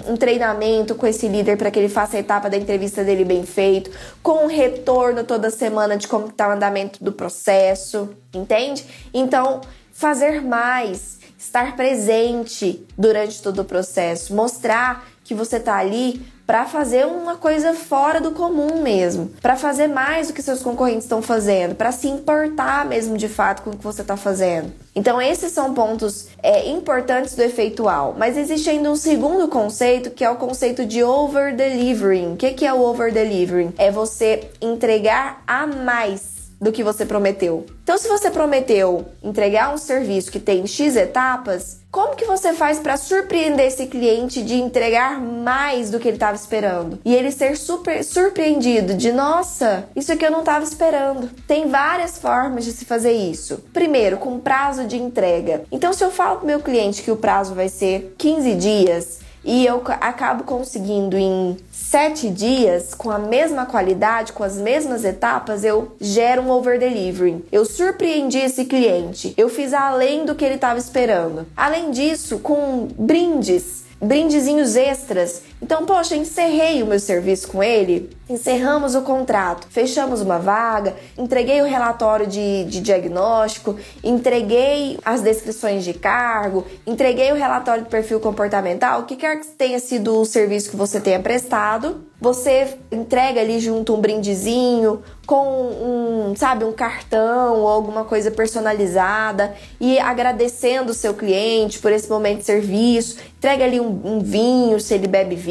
um, 0.08 0.16
treinamento 0.16 0.94
com 0.94 1.06
esse 1.06 1.28
líder 1.28 1.58
para 1.58 1.70
que 1.70 1.78
ele 1.78 1.90
faça 1.90 2.16
a 2.16 2.20
etapa 2.20 2.48
da 2.48 2.56
entrevista 2.56 3.04
dele 3.04 3.26
bem 3.26 3.44
feito, 3.44 3.90
com 4.22 4.44
um 4.44 4.46
retorno 4.46 5.22
toda 5.22 5.50
semana 5.50 5.94
de 5.94 6.08
como 6.08 6.28
está 6.28 6.48
o 6.48 6.52
andamento 6.52 7.04
do 7.04 7.12
processo, 7.12 8.08
entende? 8.32 8.86
Então, 9.12 9.60
fazer 9.98 10.40
mais, 10.40 11.18
estar 11.36 11.74
presente 11.74 12.86
durante 12.96 13.42
todo 13.42 13.62
o 13.62 13.64
processo, 13.64 14.32
mostrar 14.32 15.04
que 15.24 15.34
você 15.34 15.56
está 15.56 15.76
ali 15.76 16.24
para 16.46 16.66
fazer 16.66 17.04
uma 17.04 17.34
coisa 17.34 17.74
fora 17.74 18.20
do 18.20 18.30
comum 18.30 18.80
mesmo, 18.80 19.26
para 19.42 19.56
fazer 19.56 19.88
mais 19.88 20.28
do 20.28 20.34
que 20.34 20.40
seus 20.40 20.62
concorrentes 20.62 21.02
estão 21.02 21.20
fazendo, 21.20 21.74
para 21.74 21.90
se 21.90 22.06
importar 22.06 22.86
mesmo 22.86 23.18
de 23.18 23.28
fato 23.28 23.62
com 23.62 23.70
o 23.70 23.76
que 23.76 23.82
você 23.82 24.02
está 24.02 24.16
fazendo. 24.16 24.72
Então 24.94 25.20
esses 25.20 25.50
são 25.50 25.74
pontos 25.74 26.28
é, 26.40 26.70
importantes 26.70 27.34
do 27.34 27.42
efeitual, 27.42 28.14
mas 28.16 28.38
existe 28.38 28.70
ainda 28.70 28.92
um 28.92 28.96
segundo 28.96 29.48
conceito 29.48 30.10
que 30.10 30.24
é 30.24 30.30
o 30.30 30.36
conceito 30.36 30.86
de 30.86 31.02
over 31.02 31.56
delivering. 31.56 32.34
O 32.34 32.36
que, 32.36 32.52
que 32.52 32.64
é 32.64 32.72
o 32.72 32.80
over 32.80 33.12
delivering? 33.12 33.74
É 33.76 33.90
você 33.90 34.48
entregar 34.62 35.42
a 35.44 35.66
mais 35.66 36.37
do 36.60 36.72
que 36.72 36.82
você 36.82 37.06
prometeu. 37.06 37.64
Então, 37.82 37.96
se 37.96 38.08
você 38.08 38.30
prometeu 38.30 39.06
entregar 39.22 39.72
um 39.72 39.78
serviço 39.78 40.30
que 40.30 40.40
tem 40.40 40.66
X 40.66 40.96
etapas, 40.96 41.78
como 41.90 42.16
que 42.16 42.26
você 42.26 42.52
faz 42.52 42.78
para 42.78 42.96
surpreender 42.96 43.66
esse 43.66 43.86
cliente 43.86 44.42
de 44.42 44.56
entregar 44.56 45.20
mais 45.20 45.90
do 45.90 45.98
que 45.98 46.06
ele 46.06 46.16
estava 46.16 46.36
esperando? 46.36 46.98
E 47.04 47.14
ele 47.14 47.30
ser 47.30 47.56
super 47.56 48.04
surpreendido 48.04 48.94
de, 48.94 49.10
nossa, 49.10 49.88
isso 49.96 50.12
aqui 50.12 50.26
eu 50.26 50.30
não 50.30 50.40
estava 50.40 50.64
esperando. 50.64 51.30
Tem 51.46 51.68
várias 51.68 52.18
formas 52.18 52.64
de 52.64 52.72
se 52.72 52.84
fazer 52.84 53.12
isso. 53.12 53.64
Primeiro, 53.72 54.18
com 54.18 54.38
prazo 54.38 54.84
de 54.84 54.96
entrega. 54.96 55.62
Então, 55.72 55.92
se 55.92 56.04
eu 56.04 56.10
falo 56.10 56.38
pro 56.38 56.46
meu 56.46 56.60
cliente 56.60 57.02
que 57.02 57.10
o 57.10 57.16
prazo 57.16 57.54
vai 57.54 57.68
ser 57.68 58.14
15 58.18 58.54
dias, 58.54 59.27
e 59.44 59.64
eu 59.64 59.82
acabo 60.00 60.44
conseguindo 60.44 61.16
em 61.16 61.56
sete 61.70 62.28
dias, 62.28 62.94
com 62.94 63.10
a 63.10 63.18
mesma 63.18 63.64
qualidade, 63.66 64.32
com 64.32 64.44
as 64.44 64.56
mesmas 64.56 65.04
etapas, 65.04 65.64
eu 65.64 65.96
gero 66.00 66.42
um 66.42 66.50
over 66.50 66.78
delivery. 66.78 67.44
Eu 67.50 67.64
surpreendi 67.64 68.38
esse 68.38 68.64
cliente, 68.64 69.32
eu 69.36 69.48
fiz 69.48 69.72
além 69.72 70.24
do 70.24 70.34
que 70.34 70.44
ele 70.44 70.56
estava 70.56 70.78
esperando. 70.78 71.46
Além 71.56 71.90
disso, 71.90 72.38
com 72.38 72.88
brindes 72.98 73.88
brindezinhos 74.00 74.76
extras. 74.76 75.42
Então, 75.60 75.84
poxa, 75.84 76.14
encerrei 76.14 76.82
o 76.82 76.86
meu 76.86 77.00
serviço 77.00 77.48
com 77.48 77.62
ele, 77.62 78.10
encerramos 78.28 78.94
o 78.94 79.02
contrato, 79.02 79.66
fechamos 79.68 80.20
uma 80.20 80.38
vaga, 80.38 80.94
entreguei 81.16 81.60
o 81.60 81.64
relatório 81.64 82.28
de, 82.28 82.64
de 82.64 82.80
diagnóstico, 82.80 83.76
entreguei 84.02 84.98
as 85.04 85.20
descrições 85.20 85.84
de 85.84 85.94
cargo, 85.94 86.64
entreguei 86.86 87.32
o 87.32 87.34
relatório 87.34 87.82
de 87.82 87.90
perfil 87.90 88.20
comportamental, 88.20 89.00
o 89.00 89.04
que 89.04 89.16
quer 89.16 89.40
que 89.40 89.48
tenha 89.48 89.80
sido 89.80 90.20
o 90.20 90.24
serviço 90.24 90.70
que 90.70 90.76
você 90.76 91.00
tenha 91.00 91.18
prestado, 91.18 92.06
você 92.20 92.76
entrega 92.90 93.40
ali 93.40 93.60
junto 93.60 93.94
um 93.94 94.00
brindezinho 94.00 95.02
com 95.24 95.44
um, 95.46 96.34
sabe, 96.36 96.64
um 96.64 96.72
cartão 96.72 97.60
ou 97.60 97.68
alguma 97.68 98.04
coisa 98.04 98.30
personalizada 98.30 99.54
e 99.80 99.98
agradecendo 100.00 100.90
o 100.90 100.94
seu 100.94 101.14
cliente 101.14 101.78
por 101.78 101.92
esse 101.92 102.08
momento 102.08 102.38
de 102.38 102.44
serviço. 102.44 103.18
Entrega 103.36 103.64
ali 103.64 103.78
um, 103.78 104.00
um 104.04 104.18
vinho, 104.20 104.80
se 104.80 104.94
ele 104.94 105.06
bebe 105.06 105.36
vinho 105.36 105.47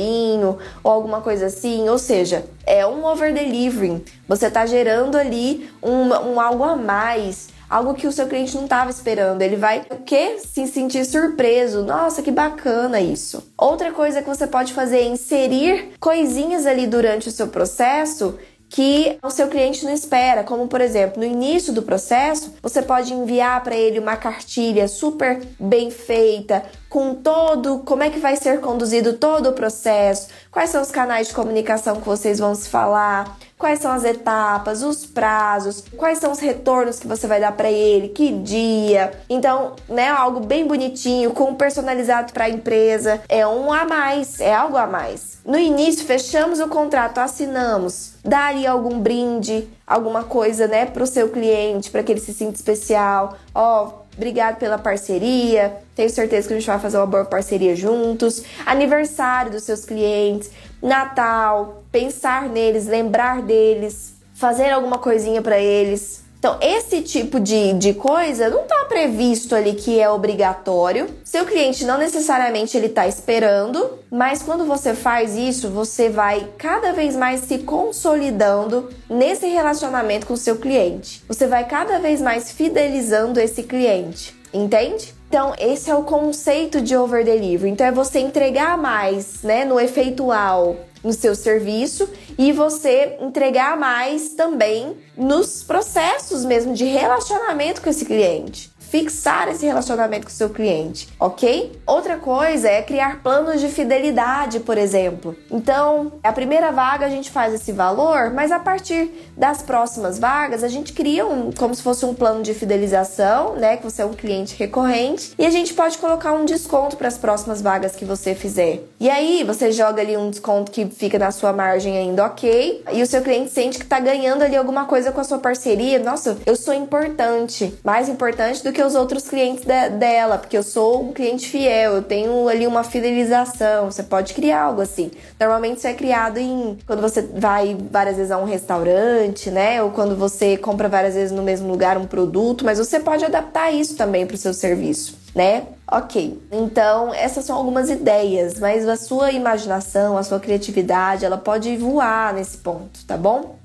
ou 0.84 0.92
alguma 0.92 1.22
coisa 1.22 1.48
assim. 1.48 1.88
Ou 1.90 1.98
seja, 1.98 2.46
é 2.66 2.86
um 2.86 3.06
over 3.06 3.34
delivering. 3.34 4.04
Você 4.28 4.48
está 4.48 4.66
gerando 4.66 5.16
ali 5.16 5.70
um, 5.82 6.10
um 6.34 6.40
algo 6.40 6.64
a 6.64 6.76
mais 6.76 7.56
algo 7.70 7.94
que 7.94 8.08
o 8.08 8.12
seu 8.12 8.28
cliente 8.28 8.56
não 8.56 8.64
estava 8.64 8.90
esperando. 8.90 9.42
Ele 9.42 9.56
vai 9.56 9.86
o 9.90 9.98
quê? 9.98 10.38
Se 10.40 10.68
sentir 10.68 11.06
surpreso. 11.06 11.84
Nossa, 11.84 12.22
que 12.22 12.32
bacana 12.32 13.00
isso. 13.00 13.44
Outra 13.58 13.92
coisa 13.92 14.22
que 14.22 14.30
você 14.30 14.48
pode 14.48 14.74
fazer 14.74 15.00
é 15.00 15.06
inserir 15.06 15.90
coisinhas 16.00 16.66
ali 16.66 16.88
durante 16.88 17.28
o 17.28 17.32
seu 17.32 17.48
processo 17.48 18.38
que 18.70 19.18
o 19.24 19.30
seu 19.30 19.48
cliente 19.48 19.86
não 19.86 19.94
espera, 19.94 20.44
como 20.44 20.68
por 20.68 20.82
exemplo, 20.82 21.20
no 21.22 21.26
início 21.26 21.74
do 21.74 21.82
processo, 21.82 22.54
você 22.62 22.82
pode 22.82 23.14
enviar 23.14 23.64
para 23.64 23.76
ele 23.76 24.00
uma 24.00 24.16
cartilha 24.16 24.88
super 24.88 25.42
bem 25.60 25.90
feita, 25.90 26.64
com 26.90 27.14
todo 27.16 27.80
como 27.80 28.04
é 28.04 28.10
que 28.10 28.20
vai 28.20 28.36
ser 28.36 28.60
conduzido 28.60 29.14
todo 29.14 29.50
o 29.50 29.54
processo, 29.54 30.30
quais 30.52 30.70
são 30.70 30.82
os 30.82 30.92
canais 30.92 31.28
de 31.28 31.34
comunicação 31.34 32.00
que 32.00 32.08
vocês 32.08 32.40
vão 32.40 32.56
se 32.56 32.70
falar, 32.70 33.38
quais 33.58 33.80
são 33.80 33.92
as 33.92 34.04
etapas, 34.04 34.84
os 34.84 35.06
prazos, 35.06 35.84
quais 35.96 36.20
são 36.20 36.32
os 36.32 36.40
retornos 36.40 37.00
que 37.00 37.08
você 37.08 37.28
vai 37.28 37.40
dar 37.40 37.52
para 37.54 37.72
ele, 37.72 38.10
que 38.10 38.32
dia. 38.32 39.12
Então, 39.30 39.76
né, 39.90 40.10
algo 40.10 40.40
bem 40.40 40.66
bonitinho, 40.68 41.32
com 41.32 41.56
personalizado 41.56 42.32
para 42.34 42.46
a 42.46 42.50
empresa, 42.50 43.22
é 43.28 43.46
um 43.48 43.74
a 43.74 43.86
mais, 43.86 44.40
é 44.40 44.54
algo 44.54 44.78
a 44.78 44.86
mais. 44.86 45.37
No 45.48 45.58
início, 45.58 46.06
fechamos 46.06 46.60
o 46.60 46.68
contrato, 46.68 47.20
assinamos, 47.20 48.16
ali 48.30 48.68
algum 48.68 49.00
brinde, 49.00 49.66
alguma 49.88 50.26
coisa, 50.26 50.68
né, 50.68 50.86
para 50.86 51.02
o 51.02 51.08
seu 51.08 51.30
cliente, 51.30 51.90
para 51.90 52.04
que 52.04 52.12
ele 52.12 52.20
se 52.20 52.34
sinta 52.34 52.56
especial. 52.56 53.38
Ó, 53.56 53.86
oh, 53.86 54.08
Obrigado 54.18 54.58
pela 54.58 54.80
parceria. 54.80 55.78
Tenho 55.96 56.10
certeza 56.10 56.48
que 56.48 56.54
a 56.56 56.58
gente 56.58 56.66
vai 56.66 56.80
fazer 56.80 56.98
uma 56.98 57.06
boa 57.06 57.24
parceria 57.24 57.76
juntos. 57.76 58.44
Aniversário 58.66 59.52
dos 59.52 59.64
seus 59.64 59.86
clientes, 59.86 60.50
Natal, 60.82 61.84
pensar 61.92 62.50
neles, 62.50 62.88
lembrar 62.88 63.44
deles, 63.44 64.16
fazer 64.34 64.72
alguma 64.72 64.98
coisinha 64.98 65.40
para 65.40 65.60
eles. 65.60 66.27
Então, 66.48 66.60
esse 66.62 67.02
tipo 67.02 67.42
de, 67.42 67.74
de 67.74 67.94
coisa 67.94 68.50
não 68.50 68.62
está 68.62 68.86
previsto 68.86 69.54
ali 69.54 69.74
que 69.74 70.00
é 70.00 70.10
obrigatório. 70.10 71.08
Seu 71.22 71.44
cliente 71.44 71.84
não 71.84 71.98
necessariamente 71.98 72.78
ele 72.78 72.86
está 72.86 73.06
esperando, 73.06 74.00
mas 74.10 74.42
quando 74.42 74.64
você 74.64 74.94
faz 74.94 75.36
isso, 75.36 75.70
você 75.70 76.08
vai 76.08 76.48
cada 76.58 76.94
vez 76.94 77.18
mais 77.18 77.42
se 77.42 77.58
consolidando 77.58 78.90
nesse 79.10 79.46
relacionamento 79.48 80.26
com 80.26 80.36
o 80.36 80.38
seu 80.38 80.56
cliente. 80.56 81.22
Você 81.28 81.48
vai 81.48 81.66
cada 81.66 82.00
vez 82.00 82.22
mais 82.22 82.50
fidelizando 82.50 83.42
esse 83.42 83.64
cliente, 83.64 84.34
entende? 84.54 85.14
Então, 85.28 85.54
esse 85.60 85.92
é 85.92 85.96
o 85.96 86.04
conceito 86.04 86.80
de 86.80 86.96
over 86.96 87.26
delivery. 87.26 87.70
Então, 87.70 87.86
é 87.86 87.92
você 87.92 88.20
entregar 88.20 88.78
mais, 88.78 89.44
né, 89.44 89.66
no 89.66 89.78
efeitual 89.78 90.78
no 91.04 91.14
seu 91.14 91.36
serviço 91.36 92.10
e 92.38 92.52
você 92.52 93.18
entregar 93.22 93.78
mais 93.78 94.30
também 94.30 94.96
nos 95.16 95.64
processos 95.64 96.46
mesmo 96.46 96.74
de 96.74 96.86
relacionamento 96.86 97.82
com 97.82 97.90
esse 97.90 98.06
cliente 98.06 98.77
fixar 98.90 99.48
esse 99.50 99.66
relacionamento 99.66 100.26
com 100.26 100.32
o 100.32 100.36
seu 100.36 100.50
cliente, 100.50 101.10
ok? 101.20 101.80
Outra 101.86 102.18
coisa 102.18 102.70
é 102.70 102.82
criar 102.82 103.22
planos 103.22 103.60
de 103.60 103.68
fidelidade, 103.68 104.60
por 104.60 104.78
exemplo. 104.78 105.36
Então, 105.52 106.14
a 106.24 106.32
primeira 106.32 106.72
vaga 106.72 107.06
a 107.06 107.10
gente 107.10 107.30
faz 107.30 107.54
esse 107.54 107.72
valor, 107.72 108.32
mas 108.34 108.52
a 108.52 108.60
partir 108.60 109.12
das 109.36 109.62
próximas 109.62 110.18
vagas 110.18 110.64
a 110.64 110.68
gente 110.68 110.94
cria 110.94 111.26
um, 111.26 111.52
como 111.52 111.76
se 111.76 111.82
fosse 111.82 112.06
um 112.06 112.14
plano 112.14 112.42
de 112.42 112.54
fidelização, 112.54 113.56
né? 113.56 113.78
Que 113.78 113.84
você 113.84 114.02
é 114.02 114.06
um 114.06 114.14
cliente 114.14 114.56
recorrente 114.58 115.34
e 115.38 115.46
a 115.46 115.50
gente 115.50 115.74
pode 115.74 115.98
colocar 115.98 116.32
um 116.34 116.46
desconto 116.46 116.98
para 116.98 117.08
as 117.08 117.18
próximas 117.18 117.62
vagas 117.62 117.96
que 117.96 118.06
você 118.06 118.34
fizer. 118.34 118.82
E 119.00 119.10
aí 119.10 119.44
você 119.44 119.72
joga 119.72 120.02
ali 120.02 120.16
um 120.16 120.30
desconto 120.30 120.72
que 120.72 120.86
fica 120.86 121.20
na 121.20 121.32
sua 121.32 121.54
margem 121.54 121.98
ainda 121.98 122.26
ok, 122.26 122.84
e 122.92 123.02
o 123.02 123.08
seu 123.08 123.22
cliente 123.22 123.52
sente 123.52 123.78
que 123.78 123.84
está 123.84 124.00
ganhando 124.00 124.44
ali 124.44 124.56
alguma 124.56 124.86
coisa 124.86 125.12
com 125.12 125.22
a 125.22 125.24
sua 125.24 125.40
parceria. 125.40 126.00
Nossa, 126.00 126.38
eu 126.46 126.56
sou 126.56 126.74
importante, 126.74 127.78
mais 127.84 128.10
importante 128.10 128.64
do 128.64 128.72
que 128.72 128.77
os 128.84 128.96
outros 128.96 129.28
clientes 129.28 129.64
de, 129.66 129.90
dela, 129.90 130.38
porque 130.38 130.58
eu 130.58 130.64
sou 130.64 131.04
um 131.04 131.14
cliente 131.14 131.48
fiel, 131.50 131.94
eu 131.94 132.02
tenho 132.02 132.48
ali 132.48 132.66
uma 132.68 132.84
fidelização. 132.84 133.92
Você 133.92 134.04
pode 134.04 134.34
criar 134.34 134.64
algo 134.64 134.82
assim. 134.82 135.12
Normalmente 135.40 135.78
isso 135.78 135.88
é 135.88 135.94
criado 135.94 136.38
em 136.38 136.78
quando 136.86 137.02
você 137.02 137.22
vai 137.22 137.78
várias 137.92 138.18
vezes 138.18 138.32
a 138.32 138.38
um 138.38 138.46
restaurante, 138.46 139.50
né? 139.52 139.82
Ou 139.84 139.92
quando 139.92 140.16
você 140.16 140.58
compra 140.58 140.88
várias 140.90 141.14
vezes 141.16 141.32
no 141.32 141.44
mesmo 141.44 141.68
lugar 141.70 141.98
um 141.98 142.06
produto, 142.06 142.66
mas 142.66 142.78
você 142.80 143.00
pode 143.00 143.24
adaptar 143.26 143.72
isso 143.72 143.96
também 143.96 144.26
para 144.26 144.36
o 144.36 144.38
seu 144.38 144.54
serviço. 144.54 145.18
né? 145.36 145.68
Ok, 145.90 146.42
então 146.52 147.14
essas 147.14 147.46
são 147.46 147.56
algumas 147.56 147.90
ideias, 147.90 148.60
mas 148.60 148.88
a 148.88 148.96
sua 148.98 149.32
imaginação, 149.32 150.18
a 150.18 150.24
sua 150.24 150.40
criatividade, 150.40 151.24
ela 151.24 151.38
pode 151.38 151.78
voar 151.78 152.34
nesse 152.34 152.58
ponto, 152.58 153.06
tá 153.06 153.16
bom? 153.16 153.57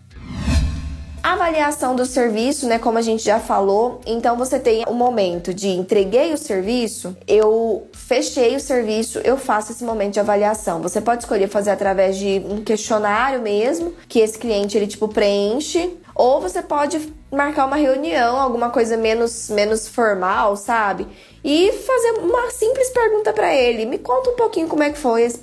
Avaliação 1.22 1.94
do 1.94 2.04
serviço, 2.04 2.66
né? 2.66 2.80
Como 2.80 2.98
a 2.98 3.02
gente 3.02 3.22
já 3.22 3.38
falou, 3.38 4.00
então 4.04 4.36
você 4.36 4.58
tem 4.58 4.84
o 4.88 4.92
momento 4.92 5.54
de 5.54 5.68
entreguei 5.68 6.32
o 6.32 6.36
serviço, 6.36 7.16
eu 7.28 7.86
fechei 7.92 8.56
o 8.56 8.60
serviço, 8.60 9.20
eu 9.20 9.36
faço 9.36 9.70
esse 9.70 9.84
momento 9.84 10.14
de 10.14 10.20
avaliação. 10.20 10.82
Você 10.82 11.00
pode 11.00 11.22
escolher 11.22 11.48
fazer 11.48 11.70
através 11.70 12.16
de 12.16 12.42
um 12.44 12.64
questionário 12.64 13.40
mesmo, 13.40 13.94
que 14.08 14.18
esse 14.18 14.36
cliente 14.36 14.76
ele 14.76 14.88
tipo 14.88 15.06
preenche, 15.06 15.96
ou 16.12 16.40
você 16.40 16.60
pode 16.60 17.12
marcar 17.30 17.66
uma 17.66 17.76
reunião, 17.76 18.36
alguma 18.36 18.70
coisa 18.70 18.96
menos 18.96 19.48
menos 19.48 19.86
formal, 19.86 20.56
sabe? 20.56 21.06
E 21.44 21.72
fazer 21.72 22.12
uma 22.20 22.50
simples 22.50 22.88
pergunta 22.90 23.32
para 23.32 23.54
ele. 23.54 23.86
Me 23.86 23.98
conta 23.98 24.30
um 24.30 24.36
pouquinho 24.36 24.68
como 24.68 24.82
é 24.82 24.90
que 24.90 24.98
foi 24.98 25.22
esse, 25.22 25.38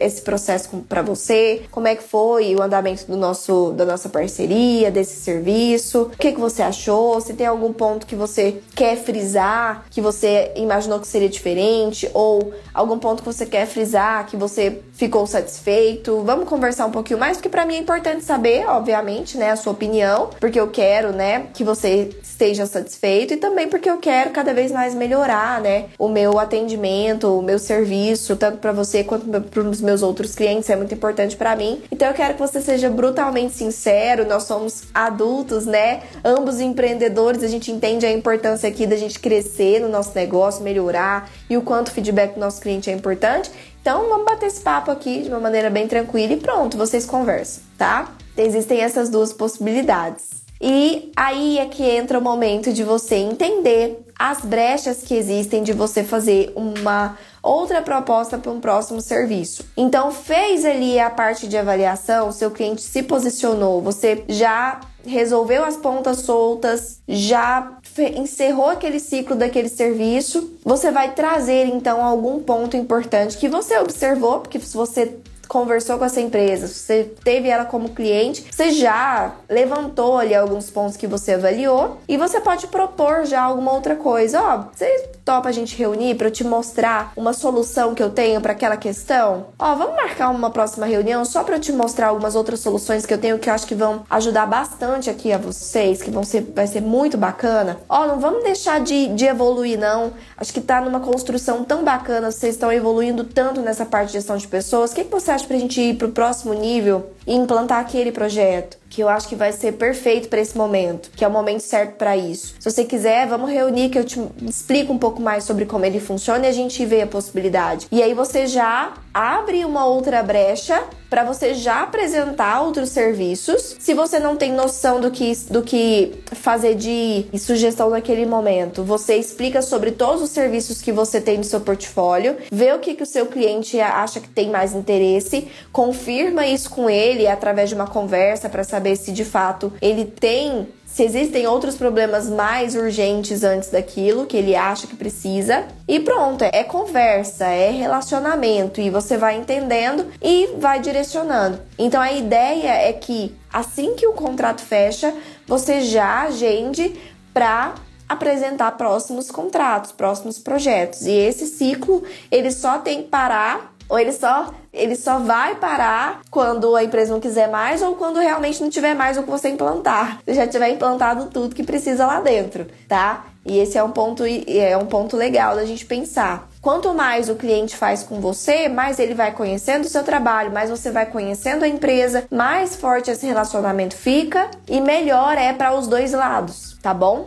esse 0.00 0.22
processo 0.22 0.68
para 0.88 1.02
você, 1.02 1.62
como 1.70 1.88
é 1.88 1.96
que 1.96 2.02
foi 2.02 2.54
o 2.54 2.62
andamento 2.62 3.06
do 3.06 3.16
nosso, 3.16 3.72
da 3.72 3.84
nossa 3.84 4.08
parceria, 4.08 4.90
desse 4.90 5.16
serviço, 5.16 6.02
o 6.02 6.16
que, 6.16 6.32
que 6.32 6.40
você 6.40 6.62
achou, 6.62 7.20
se 7.20 7.34
tem 7.34 7.46
algum 7.46 7.72
ponto 7.72 8.06
que 8.06 8.14
você 8.14 8.60
quer 8.74 8.96
frisar, 8.96 9.86
que 9.90 10.00
você 10.00 10.52
imaginou 10.56 11.00
que 11.00 11.06
seria 11.06 11.28
diferente, 11.28 12.10
ou 12.12 12.52
algum 12.74 12.98
ponto 12.98 13.22
que 13.22 13.32
você 13.32 13.46
quer 13.46 13.66
frisar, 13.66 14.26
que 14.26 14.36
você 14.36 14.80
ficou 14.92 15.26
satisfeito. 15.26 16.22
Vamos 16.24 16.48
conversar 16.48 16.86
um 16.86 16.90
pouquinho 16.90 17.18
mais, 17.18 17.36
porque 17.36 17.48
para 17.48 17.64
mim 17.64 17.76
é 17.76 17.78
importante 17.78 18.24
saber, 18.24 18.66
obviamente, 18.66 19.38
né, 19.38 19.50
a 19.50 19.56
sua 19.56 19.72
opinião, 19.72 20.30
porque 20.40 20.58
eu 20.58 20.68
quero, 20.68 21.12
né, 21.12 21.46
que 21.54 21.64
você 21.64 22.10
esteja 22.22 22.66
satisfeito. 22.66 23.34
E 23.34 23.36
também 23.36 23.68
porque 23.68 23.88
eu 23.88 23.98
quero 23.98 24.30
cada 24.30 24.52
vez 24.52 24.70
mais 24.72 24.94
melhorar, 24.94 25.37
né, 25.62 25.86
o 25.98 26.08
meu 26.08 26.38
atendimento, 26.38 27.38
o 27.38 27.42
meu 27.42 27.58
serviço, 27.58 28.36
tanto 28.36 28.58
para 28.58 28.72
você 28.72 29.04
quanto 29.04 29.26
para 29.26 29.60
os 29.62 29.80
meus 29.80 30.02
outros 30.02 30.34
clientes, 30.34 30.68
é 30.68 30.76
muito 30.76 30.94
importante 30.94 31.36
para 31.36 31.54
mim. 31.56 31.82
Então 31.90 32.08
eu 32.08 32.14
quero 32.14 32.34
que 32.34 32.40
você 32.40 32.60
seja 32.60 32.90
brutalmente 32.90 33.54
sincero. 33.54 34.26
Nós 34.26 34.44
somos 34.44 34.84
adultos, 34.92 35.66
né? 35.66 36.02
Ambos 36.24 36.60
empreendedores, 36.60 37.42
a 37.42 37.48
gente 37.48 37.70
entende 37.70 38.04
a 38.04 38.12
importância 38.12 38.68
aqui 38.68 38.86
da 38.86 38.96
gente 38.96 39.18
crescer 39.18 39.80
no 39.80 39.88
nosso 39.88 40.12
negócio, 40.14 40.62
melhorar 40.62 41.30
e 41.48 41.56
o 41.56 41.62
quanto 41.62 41.88
o 41.88 41.90
feedback 41.90 42.34
do 42.34 42.40
nosso 42.40 42.60
cliente 42.60 42.90
é 42.90 42.92
importante. 42.92 43.50
Então 43.80 44.08
vamos 44.08 44.26
bater 44.26 44.46
esse 44.46 44.60
papo 44.60 44.90
aqui 44.90 45.22
de 45.22 45.28
uma 45.28 45.40
maneira 45.40 45.70
bem 45.70 45.86
tranquila 45.86 46.32
e 46.32 46.36
pronto, 46.36 46.76
vocês 46.76 47.06
conversam, 47.06 47.62
tá? 47.76 48.12
Existem 48.36 48.80
essas 48.80 49.08
duas 49.08 49.32
possibilidades. 49.32 50.38
E 50.60 51.12
aí 51.16 51.58
é 51.58 51.66
que 51.66 51.84
entra 51.84 52.18
o 52.18 52.22
momento 52.22 52.72
de 52.72 52.82
você 52.82 53.14
entender 53.14 54.00
as 54.18 54.40
brechas 54.40 55.02
que 55.02 55.14
existem 55.14 55.62
de 55.62 55.72
você 55.72 56.02
fazer 56.02 56.52
uma 56.56 57.16
outra 57.42 57.80
proposta 57.80 58.36
para 58.36 58.50
um 58.50 58.60
próximo 58.60 59.00
serviço. 59.00 59.64
Então, 59.76 60.10
fez 60.10 60.64
ali 60.64 60.98
a 60.98 61.08
parte 61.08 61.46
de 61.46 61.56
avaliação, 61.56 62.32
seu 62.32 62.50
cliente 62.50 62.82
se 62.82 63.02
posicionou, 63.02 63.80
você 63.80 64.24
já 64.28 64.80
resolveu 65.06 65.64
as 65.64 65.76
pontas 65.76 66.18
soltas, 66.18 67.00
já 67.08 67.78
encerrou 68.16 68.68
aquele 68.68 69.00
ciclo 69.00 69.36
daquele 69.36 69.68
serviço, 69.68 70.52
você 70.64 70.90
vai 70.90 71.14
trazer 71.14 71.66
então 71.66 72.04
algum 72.04 72.40
ponto 72.40 72.76
importante 72.76 73.38
que 73.38 73.48
você 73.48 73.78
observou, 73.78 74.40
porque 74.40 74.58
se 74.60 74.76
você 74.76 75.16
conversou 75.48 75.98
com 75.98 76.04
essa 76.04 76.20
empresa, 76.20 76.68
você 76.68 77.10
teve 77.24 77.48
ela 77.48 77.64
como 77.64 77.88
cliente, 77.90 78.44
você 78.50 78.70
já 78.70 79.32
levantou 79.48 80.18
ali 80.18 80.34
alguns 80.34 80.70
pontos 80.70 80.96
que 80.96 81.06
você 81.06 81.32
avaliou 81.32 81.98
e 82.06 82.16
você 82.16 82.40
pode 82.40 82.66
propor 82.66 83.24
já 83.24 83.42
alguma 83.42 83.72
outra 83.72 83.96
coisa. 83.96 84.40
Ó, 84.40 84.56
oh, 84.56 84.64
você 84.72 85.10
topa 85.24 85.48
a 85.48 85.52
gente 85.52 85.76
reunir 85.76 86.14
para 86.14 86.28
eu 86.28 86.30
te 86.30 86.44
mostrar 86.44 87.12
uma 87.16 87.32
solução 87.32 87.94
que 87.94 88.02
eu 88.02 88.10
tenho 88.10 88.40
para 88.40 88.52
aquela 88.52 88.76
questão? 88.76 89.46
Ó, 89.58 89.72
oh, 89.72 89.76
vamos 89.76 89.96
marcar 89.96 90.28
uma 90.30 90.50
próxima 90.50 90.86
reunião 90.86 91.24
só 91.24 91.42
para 91.42 91.56
eu 91.56 91.60
te 91.60 91.72
mostrar 91.72 92.08
algumas 92.08 92.34
outras 92.34 92.60
soluções 92.60 93.06
que 93.06 93.14
eu 93.14 93.18
tenho 93.18 93.38
que 93.38 93.48
eu 93.48 93.54
acho 93.54 93.66
que 93.66 93.74
vão 93.74 94.04
ajudar 94.10 94.46
bastante 94.46 95.08
aqui 95.08 95.32
a 95.32 95.38
vocês, 95.38 96.02
que 96.02 96.10
vão 96.10 96.22
ser 96.22 96.42
vai 96.54 96.66
ser 96.66 96.82
muito 96.82 97.16
bacana. 97.16 97.78
Ó, 97.88 98.02
oh, 98.02 98.06
não 98.06 98.20
vamos 98.20 98.44
deixar 98.44 98.80
de, 98.80 99.08
de 99.08 99.24
evoluir 99.24 99.78
não. 99.78 100.12
Acho 100.36 100.52
que 100.52 100.60
tá 100.60 100.80
numa 100.80 101.00
construção 101.00 101.64
tão 101.64 101.82
bacana, 101.82 102.30
vocês 102.30 102.54
estão 102.54 102.70
evoluindo 102.70 103.24
tanto 103.24 103.60
nessa 103.60 103.84
parte 103.86 104.08
de 104.08 104.12
gestão 104.14 104.36
de 104.36 104.46
pessoas. 104.46 104.92
O 104.92 104.94
que, 104.94 105.04
que 105.04 105.10
você 105.10 105.37
acha 105.38 105.46
pra 105.46 105.58
gente 105.58 105.80
ir 105.80 105.94
pro 105.94 106.08
próximo 106.08 106.52
nível 106.52 107.10
e 107.28 107.34
implantar 107.34 107.80
aquele 107.80 108.10
projeto? 108.10 108.78
que 108.88 109.02
eu 109.02 109.08
acho 109.08 109.28
que 109.28 109.36
vai 109.36 109.52
ser 109.52 109.72
perfeito 109.72 110.28
para 110.28 110.40
esse 110.40 110.56
momento, 110.56 111.10
que 111.14 111.24
é 111.24 111.28
o 111.28 111.30
momento 111.30 111.60
certo 111.60 111.96
para 111.96 112.16
isso. 112.16 112.54
Se 112.58 112.70
você 112.70 112.84
quiser, 112.84 113.26
vamos 113.26 113.50
reunir 113.50 113.90
que 113.90 113.98
eu 113.98 114.04
te 114.04 114.20
explico 114.42 114.92
um 114.92 114.98
pouco 114.98 115.20
mais 115.20 115.44
sobre 115.44 115.66
como 115.66 115.84
ele 115.84 116.00
funciona 116.00 116.46
e 116.46 116.48
a 116.48 116.52
gente 116.52 116.84
vê 116.84 117.02
a 117.02 117.06
possibilidade. 117.06 117.86
E 117.92 118.02
aí 118.02 118.14
você 118.14 118.46
já 118.46 118.94
abre 119.12 119.64
uma 119.64 119.84
outra 119.84 120.22
brecha 120.22 120.82
para 121.10 121.24
você 121.24 121.54
já 121.54 121.82
apresentar 121.82 122.60
outros 122.60 122.90
serviços. 122.90 123.76
Se 123.78 123.94
você 123.94 124.18
não 124.18 124.36
tem 124.36 124.52
noção 124.52 125.00
do 125.00 125.10
que, 125.10 125.32
do 125.50 125.62
que 125.62 126.12
fazer 126.32 126.74
de 126.74 127.26
sugestão 127.38 127.88
naquele 127.90 128.26
momento, 128.26 128.84
você 128.84 129.16
explica 129.16 129.62
sobre 129.62 129.92
todos 129.92 130.22
os 130.22 130.30
serviços 130.30 130.82
que 130.82 130.92
você 130.92 131.20
tem 131.20 131.38
no 131.38 131.44
seu 131.44 131.60
portfólio, 131.60 132.36
vê 132.52 132.72
o 132.72 132.78
que, 132.78 132.94
que 132.94 133.02
o 133.02 133.06
seu 133.06 133.26
cliente 133.26 133.80
acha 133.80 134.20
que 134.20 134.28
tem 134.28 134.50
mais 134.50 134.74
interesse, 134.74 135.48
confirma 135.72 136.46
isso 136.46 136.68
com 136.70 136.90
ele 136.90 137.17
através 137.26 137.68
de 137.68 137.74
uma 137.74 137.86
conversa 137.86 138.48
para 138.48 138.64
saber 138.64 138.96
se 138.96 139.12
de 139.12 139.24
fato 139.24 139.72
ele 139.80 140.04
tem 140.04 140.68
se 140.84 141.02
existem 141.02 141.46
outros 141.46 141.76
problemas 141.76 142.30
mais 142.30 142.74
urgentes 142.74 143.44
antes 143.44 143.68
daquilo 143.68 144.26
que 144.26 144.36
ele 144.36 144.56
acha 144.56 144.86
que 144.86 144.96
precisa. 144.96 145.66
E 145.86 146.00
pronto, 146.00 146.42
é 146.42 146.64
conversa, 146.64 147.44
é 147.44 147.70
relacionamento 147.70 148.80
e 148.80 148.88
você 148.88 149.16
vai 149.16 149.36
entendendo 149.36 150.06
e 150.20 150.48
vai 150.58 150.80
direcionando. 150.80 151.60
Então 151.78 152.00
a 152.00 152.10
ideia 152.10 152.88
é 152.88 152.92
que 152.92 153.36
assim 153.52 153.94
que 153.94 154.06
o 154.06 154.12
contrato 154.12 154.62
fecha, 154.62 155.14
você 155.46 155.82
já 155.82 156.22
agende 156.22 156.94
para 157.34 157.74
apresentar 158.08 158.72
próximos 158.72 159.30
contratos, 159.30 159.92
próximos 159.92 160.38
projetos. 160.38 161.02
E 161.02 161.12
esse 161.12 161.46
ciclo, 161.46 162.02
ele 162.30 162.50
só 162.50 162.78
tem 162.78 163.02
que 163.02 163.08
parar 163.08 163.74
ou 163.88 163.98
ele 163.98 164.12
só 164.12 164.52
ele 164.72 164.94
só 164.94 165.18
vai 165.18 165.54
parar 165.56 166.20
quando 166.30 166.76
a 166.76 166.84
empresa 166.84 167.12
não 167.12 167.20
quiser 167.20 167.48
mais 167.48 167.82
ou 167.82 167.96
quando 167.96 168.20
realmente 168.20 168.60
não 168.60 168.70
tiver 168.70 168.94
mais 168.94 169.16
o 169.16 169.22
que 169.22 169.30
você 169.30 169.48
implantar. 169.48 170.20
Você 170.24 170.34
já 170.34 170.46
tiver 170.46 170.68
implantado 170.68 171.26
tudo 171.26 171.54
que 171.54 171.64
precisa 171.64 172.06
lá 172.06 172.20
dentro, 172.20 172.66
tá? 172.86 173.24
E 173.44 173.58
esse 173.58 173.78
é 173.78 173.82
um 173.82 173.90
ponto 173.90 174.24
é 174.26 174.76
um 174.76 174.86
ponto 174.86 175.16
legal 175.16 175.56
da 175.56 175.64
gente 175.64 175.86
pensar. 175.86 176.48
Quanto 176.60 176.92
mais 176.92 177.30
o 177.30 177.34
cliente 177.34 177.76
faz 177.76 178.02
com 178.02 178.20
você, 178.20 178.68
mais 178.68 178.98
ele 178.98 179.14
vai 179.14 179.32
conhecendo 179.32 179.86
o 179.86 179.88
seu 179.88 180.04
trabalho, 180.04 180.52
mais 180.52 180.68
você 180.68 180.90
vai 180.90 181.06
conhecendo 181.06 181.64
a 181.64 181.68
empresa, 181.68 182.24
mais 182.30 182.76
forte 182.76 183.10
esse 183.10 183.26
relacionamento 183.26 183.96
fica 183.96 184.50
e 184.68 184.80
melhor 184.80 185.38
é 185.38 185.52
para 185.52 185.74
os 185.74 185.86
dois 185.86 186.12
lados, 186.12 186.76
tá 186.82 186.92
bom? 186.92 187.26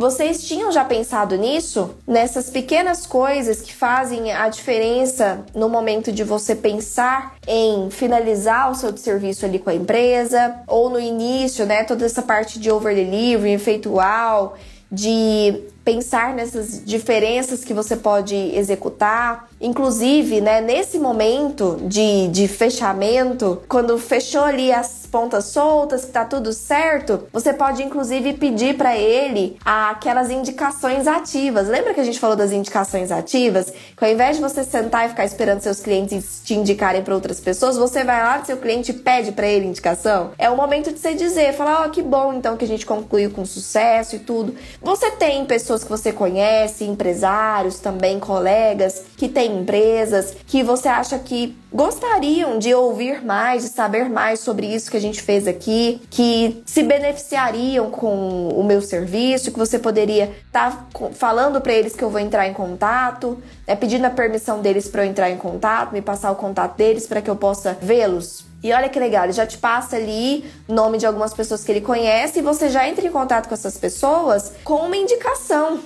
Vocês 0.00 0.44
tinham 0.44 0.72
já 0.72 0.82
pensado 0.82 1.36
nisso? 1.36 1.90
Nessas 2.06 2.48
pequenas 2.48 3.04
coisas 3.04 3.60
que 3.60 3.74
fazem 3.74 4.32
a 4.32 4.48
diferença 4.48 5.44
no 5.54 5.68
momento 5.68 6.10
de 6.10 6.24
você 6.24 6.54
pensar 6.54 7.34
em 7.46 7.90
finalizar 7.90 8.70
o 8.70 8.74
seu 8.74 8.96
serviço 8.96 9.44
ali 9.44 9.58
com 9.58 9.68
a 9.68 9.74
empresa 9.74 10.62
ou 10.66 10.88
no 10.88 10.98
início, 10.98 11.66
né? 11.66 11.84
Toda 11.84 12.06
essa 12.06 12.22
parte 12.22 12.58
de 12.58 12.70
over 12.70 12.94
delivery, 12.94 13.52
efeitual, 13.52 14.56
de 14.90 15.64
pensar 15.84 16.34
nessas 16.34 16.84
diferenças 16.84 17.64
que 17.64 17.72
você 17.74 17.96
pode 17.96 18.34
executar. 18.34 19.48
Inclusive, 19.60 20.40
né, 20.40 20.60
nesse 20.60 20.98
momento 20.98 21.78
de, 21.82 22.28
de 22.28 22.48
fechamento, 22.48 23.62
quando 23.68 23.98
fechou 23.98 24.42
ali 24.42 24.72
as 24.72 24.99
pontas 25.10 25.46
soltas, 25.46 26.04
que 26.04 26.12
tá 26.12 26.24
tudo 26.24 26.52
certo, 26.52 27.26
você 27.32 27.52
pode 27.52 27.82
inclusive 27.82 28.34
pedir 28.34 28.76
para 28.76 28.96
ele 28.96 29.56
aquelas 29.64 30.30
indicações 30.30 31.06
ativas. 31.06 31.68
Lembra 31.68 31.94
que 31.94 32.00
a 32.00 32.04
gente 32.04 32.18
falou 32.18 32.36
das 32.36 32.52
indicações 32.52 33.10
ativas? 33.10 33.72
Que 33.96 34.04
ao 34.04 34.10
invés 34.10 34.36
de 34.36 34.42
você 34.42 34.64
sentar 34.64 35.06
e 35.06 35.10
ficar 35.10 35.24
esperando 35.24 35.60
seus 35.60 35.80
clientes 35.80 36.40
te 36.44 36.54
indicarem 36.54 37.02
para 37.02 37.14
outras 37.14 37.40
pessoas, 37.40 37.76
você 37.76 38.04
vai 38.04 38.22
lá 38.22 38.40
seu 38.44 38.56
cliente 38.56 38.92
pede 38.92 39.32
para 39.32 39.46
ele 39.46 39.66
indicação. 39.66 40.30
É 40.38 40.50
o 40.50 40.56
momento 40.56 40.92
de 40.92 40.98
você 40.98 41.14
dizer, 41.14 41.54
falar, 41.54 41.82
ó, 41.82 41.86
oh, 41.86 41.90
que 41.90 42.02
bom 42.02 42.32
então 42.32 42.56
que 42.56 42.64
a 42.64 42.68
gente 42.68 42.86
concluiu 42.86 43.30
com 43.30 43.44
sucesso 43.44 44.16
e 44.16 44.18
tudo. 44.18 44.54
Você 44.82 45.10
tem 45.12 45.44
pessoas 45.44 45.84
que 45.84 45.90
você 45.90 46.12
conhece, 46.12 46.84
empresários 46.84 47.78
também, 47.78 48.18
colegas 48.18 49.04
que 49.16 49.28
têm 49.28 49.60
empresas, 49.60 50.34
que 50.46 50.62
você 50.62 50.88
acha 50.88 51.18
que 51.18 51.56
gostariam 51.72 52.58
de 52.58 52.74
ouvir 52.74 53.24
mais, 53.24 53.62
de 53.62 53.68
saber 53.68 54.08
mais 54.08 54.40
sobre 54.40 54.66
isso 54.66 54.90
que 54.90 54.96
a 54.96 54.99
gente 55.00 55.22
fez 55.22 55.46
aqui, 55.46 56.00
que 56.10 56.62
se 56.64 56.82
beneficiariam 56.82 57.90
com 57.90 58.48
o 58.48 58.62
meu 58.62 58.80
serviço, 58.80 59.50
que 59.50 59.58
você 59.58 59.78
poderia 59.78 60.30
estar 60.46 60.88
tá 60.92 61.10
falando 61.12 61.60
para 61.60 61.72
eles 61.72 61.94
que 61.94 62.04
eu 62.04 62.10
vou 62.10 62.20
entrar 62.20 62.46
em 62.46 62.52
contato, 62.52 63.38
né, 63.66 63.74
pedindo 63.74 64.04
a 64.04 64.10
permissão 64.10 64.60
deles 64.60 64.88
para 64.88 65.04
eu 65.04 65.10
entrar 65.10 65.30
em 65.30 65.36
contato, 65.36 65.92
me 65.92 66.02
passar 66.02 66.30
o 66.30 66.36
contato 66.36 66.76
deles 66.76 67.06
para 67.06 67.20
que 67.22 67.30
eu 67.30 67.36
possa 67.36 67.76
vê-los 67.80 68.49
E 68.62 68.72
olha 68.72 68.88
que 68.88 68.98
legal, 68.98 69.24
ele 69.24 69.32
já 69.32 69.46
te 69.46 69.56
passa 69.58 69.96
ali 69.96 70.44
nome 70.68 70.98
de 70.98 71.06
algumas 71.06 71.32
pessoas 71.32 71.64
que 71.64 71.72
ele 71.72 71.80
conhece 71.80 72.38
e 72.38 72.42
você 72.42 72.68
já 72.68 72.86
entra 72.86 73.06
em 73.06 73.10
contato 73.10 73.48
com 73.48 73.54
essas 73.54 73.78
pessoas 73.78 74.52
com 74.62 74.76
uma 74.76 74.96
indicação. 74.96 75.80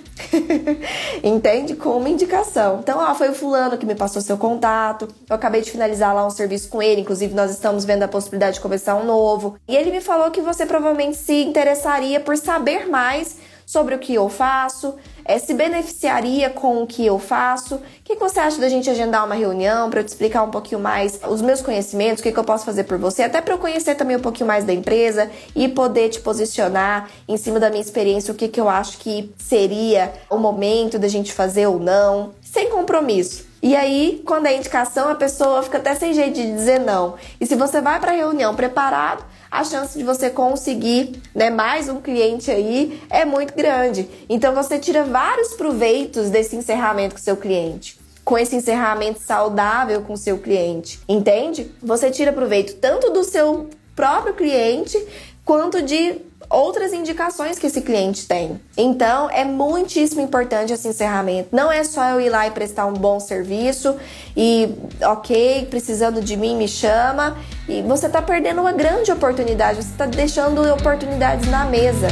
Entende? 1.22 1.76
Com 1.76 1.96
uma 1.98 2.08
indicação. 2.08 2.80
Então, 2.80 2.98
ó, 2.98 3.14
foi 3.14 3.30
o 3.30 3.34
fulano 3.34 3.78
que 3.78 3.86
me 3.86 3.94
passou 3.94 4.20
seu 4.20 4.36
contato. 4.36 5.08
Eu 5.28 5.36
acabei 5.36 5.60
de 5.60 5.70
finalizar 5.70 6.14
lá 6.14 6.26
um 6.26 6.30
serviço 6.30 6.68
com 6.68 6.82
ele, 6.82 7.02
inclusive 7.02 7.34
nós 7.34 7.50
estamos 7.50 7.84
vendo 7.84 8.02
a 8.02 8.08
possibilidade 8.08 8.54
de 8.54 8.60
começar 8.60 8.96
um 8.96 9.04
novo. 9.04 9.56
E 9.68 9.76
ele 9.76 9.90
me 9.90 10.00
falou 10.00 10.30
que 10.30 10.40
você 10.40 10.66
provavelmente 10.66 11.16
se 11.16 11.42
interessaria 11.42 12.18
por 12.18 12.36
saber 12.36 12.88
mais 12.88 13.36
sobre 13.66 13.94
o 13.94 13.98
que 13.98 14.14
eu 14.14 14.28
faço, 14.28 14.94
é, 15.24 15.38
se 15.38 15.54
beneficiaria 15.54 16.50
com 16.50 16.82
o 16.82 16.86
que 16.86 17.04
eu 17.04 17.18
faço. 17.18 17.76
O 17.76 17.82
que, 18.04 18.14
que 18.14 18.20
você 18.20 18.40
acha 18.40 18.60
da 18.60 18.68
gente 18.68 18.90
agendar 18.90 19.24
uma 19.24 19.34
reunião 19.34 19.88
para 19.88 20.00
eu 20.00 20.04
te 20.04 20.08
explicar 20.08 20.42
um 20.42 20.50
pouquinho 20.50 20.80
mais 20.80 21.18
os 21.28 21.40
meus 21.40 21.62
conhecimentos, 21.62 22.20
o 22.20 22.22
que, 22.22 22.32
que 22.32 22.38
eu 22.38 22.44
posso 22.44 22.64
fazer 22.64 22.84
por 22.84 22.98
você, 22.98 23.22
até 23.22 23.40
para 23.40 23.54
eu 23.54 23.58
conhecer 23.58 23.94
também 23.94 24.16
um 24.16 24.20
pouquinho 24.20 24.46
mais 24.46 24.64
da 24.64 24.72
empresa 24.72 25.30
e 25.54 25.68
poder 25.68 26.10
te 26.10 26.20
posicionar 26.20 27.08
em 27.26 27.36
cima 27.36 27.58
da 27.58 27.70
minha 27.70 27.80
experiência, 27.80 28.32
o 28.32 28.36
que, 28.36 28.48
que 28.48 28.60
eu 28.60 28.68
acho 28.68 28.98
que 28.98 29.32
seria 29.38 30.12
o 30.28 30.36
momento 30.36 30.98
da 30.98 31.08
gente 31.08 31.32
fazer 31.32 31.66
ou 31.66 31.78
não, 31.78 32.32
sem 32.42 32.68
compromisso. 32.70 33.46
E 33.62 33.74
aí, 33.74 34.22
quando 34.26 34.44
é 34.44 34.54
indicação, 34.54 35.08
a 35.08 35.14
pessoa 35.14 35.62
fica 35.62 35.78
até 35.78 35.94
sem 35.94 36.12
jeito 36.12 36.34
de 36.34 36.52
dizer 36.52 36.78
não. 36.78 37.14
E 37.40 37.46
se 37.46 37.56
você 37.56 37.80
vai 37.80 37.98
para 37.98 38.12
a 38.12 38.14
reunião 38.14 38.54
preparado, 38.54 39.24
a 39.54 39.62
chance 39.62 39.96
de 39.96 40.02
você 40.02 40.28
conseguir 40.28 41.22
né, 41.32 41.48
mais 41.48 41.88
um 41.88 42.00
cliente 42.00 42.50
aí 42.50 43.00
é 43.08 43.24
muito 43.24 43.54
grande. 43.54 44.10
Então 44.28 44.52
você 44.52 44.80
tira 44.80 45.04
vários 45.04 45.54
proveitos 45.54 46.28
desse 46.28 46.56
encerramento 46.56 47.14
com 47.14 47.20
seu 47.20 47.36
cliente 47.36 48.02
com 48.24 48.38
esse 48.38 48.56
encerramento 48.56 49.20
saudável 49.20 50.00
com 50.00 50.16
seu 50.16 50.38
cliente, 50.38 50.98
entende? 51.06 51.70
Você 51.82 52.10
tira 52.10 52.32
proveito 52.32 52.76
tanto 52.76 53.10
do 53.10 53.22
seu 53.22 53.68
próprio 53.94 54.32
cliente 54.32 54.98
quanto 55.44 55.82
de 55.82 56.20
outras 56.48 56.92
indicações 56.92 57.58
que 57.58 57.66
esse 57.66 57.80
cliente 57.80 58.26
tem. 58.26 58.60
Então, 58.76 59.28
é 59.30 59.44
muitíssimo 59.44 60.20
importante 60.20 60.72
esse 60.72 60.88
encerramento. 60.88 61.48
Não 61.52 61.70
é 61.70 61.82
só 61.84 62.04
eu 62.10 62.20
ir 62.20 62.30
lá 62.30 62.46
e 62.46 62.50
prestar 62.50 62.86
um 62.86 62.92
bom 62.92 63.18
serviço 63.18 63.96
e, 64.36 64.74
ok, 65.02 65.66
precisando 65.70 66.20
de 66.20 66.36
mim, 66.36 66.56
me 66.56 66.68
chama. 66.68 67.36
E 67.68 67.82
você 67.82 68.06
está 68.06 68.20
perdendo 68.20 68.60
uma 68.60 68.72
grande 68.72 69.10
oportunidade, 69.10 69.82
você 69.82 69.90
está 69.90 70.06
deixando 70.06 70.62
oportunidades 70.72 71.48
na 71.48 71.64
mesa. 71.64 72.08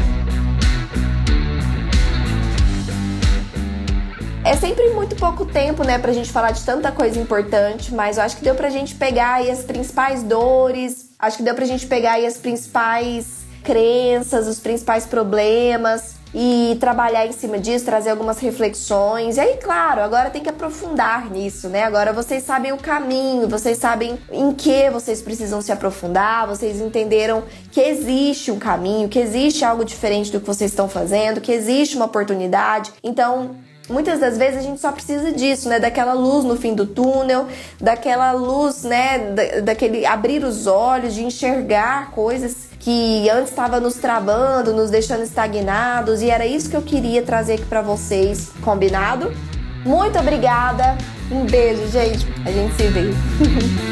É 4.45 4.57
sempre 4.57 4.91
muito 4.91 5.15
pouco 5.15 5.47
tempo, 5.47 5.85
né, 5.85 5.99
pra 5.99 6.13
gente 6.13 6.33
falar 6.33 6.51
de 6.51 6.65
tanta 6.65 6.91
coisa 6.91 7.19
importante, 7.19 7.95
mas 7.95 8.17
eu 8.17 8.25
acho 8.25 8.37
que 8.37 8.43
deu 8.43 8.57
pra 8.57 8.71
gente 8.71 8.97
pegar 8.97 9.35
aí 9.35 9.49
as 9.49 9.63
principais 9.63 10.25
dores, 10.25 11.11
acho 11.17 11.37
que 11.37 11.43
deu 11.45 11.55
pra 11.55 11.65
gente 11.65 11.87
pegar 11.87 12.15
aí 12.15 12.27
as 12.27 12.37
principais 12.37 13.43
crenças, 13.63 14.49
os 14.49 14.59
principais 14.59 15.07
problemas 15.07 16.17
e 16.35 16.77
trabalhar 16.81 17.25
em 17.25 17.31
cima 17.31 17.57
disso, 17.57 17.85
trazer 17.85 18.11
algumas 18.11 18.41
reflexões. 18.41 19.37
E 19.37 19.41
aí, 19.41 19.59
claro, 19.59 20.01
agora 20.01 20.29
tem 20.29 20.43
que 20.43 20.49
aprofundar 20.49 21.31
nisso, 21.31 21.69
né? 21.69 21.85
Agora 21.85 22.13
vocês 22.13 22.43
sabem 22.43 22.73
o 22.73 22.79
caminho, 22.79 23.49
vocês 23.49 23.79
sabem 23.79 24.19
em 24.31 24.53
que 24.53 24.91
vocês 24.91 25.23
precisam 25.23 25.63
se 25.63 25.71
aprofundar, 25.71 26.49
vocês 26.49 26.81
entenderam 26.81 27.45
que 27.71 27.81
existe 27.81 28.51
um 28.51 28.59
caminho, 28.59 29.09
que 29.09 29.21
existe 29.21 29.65
algo 29.65 29.85
diferente 29.85 30.33
do 30.33 30.41
que 30.41 30.47
vocês 30.47 30.73
estão 30.73 30.89
fazendo, 30.89 31.41
que 31.41 31.53
existe 31.53 31.95
uma 31.95 32.07
oportunidade. 32.07 32.91
Então, 33.05 33.55
Muitas 33.93 34.19
das 34.19 34.39
vezes 34.39 34.61
a 34.61 34.63
gente 34.63 34.81
só 34.81 34.91
precisa 34.91 35.31
disso, 35.33 35.69
né? 35.69 35.79
Daquela 35.79 36.15
luz 36.15 36.45
no 36.45 36.57
fim 36.57 36.75
do 36.75 36.87
túnel, 36.87 37.47
daquela 37.81 38.33
luz, 38.33 38.85
né? 38.85 39.19
Da, 39.19 39.61
daquele 39.61 40.07
abrir 40.07 40.43
os 40.43 40.67
olhos, 40.67 41.15
de 41.15 41.23
enxergar 41.23 42.11
coisas 42.11 42.73
que 42.81 43.29
antes 43.31 43.51
estava 43.51 43.79
nos 43.79 43.95
travando, 43.95 44.73
nos 44.73 44.91
deixando 44.91 45.23
estagnados, 45.23 46.23
e 46.23 46.31
era 46.31 46.45
isso 46.47 46.69
que 46.69 46.77
eu 46.77 46.83
queria 46.83 47.23
trazer 47.23 47.55
aqui 47.55 47.67
para 47.67 47.83
vocês, 47.83 48.51
combinado? 48.63 49.33
Muito 49.85 50.19
obrigada, 50.19 50.97
um 51.31 51.45
beijo, 51.45 51.87
gente. 51.89 52.27
A 52.45 52.51
gente 52.51 52.75
se 52.75 52.89
vê. 52.89 53.13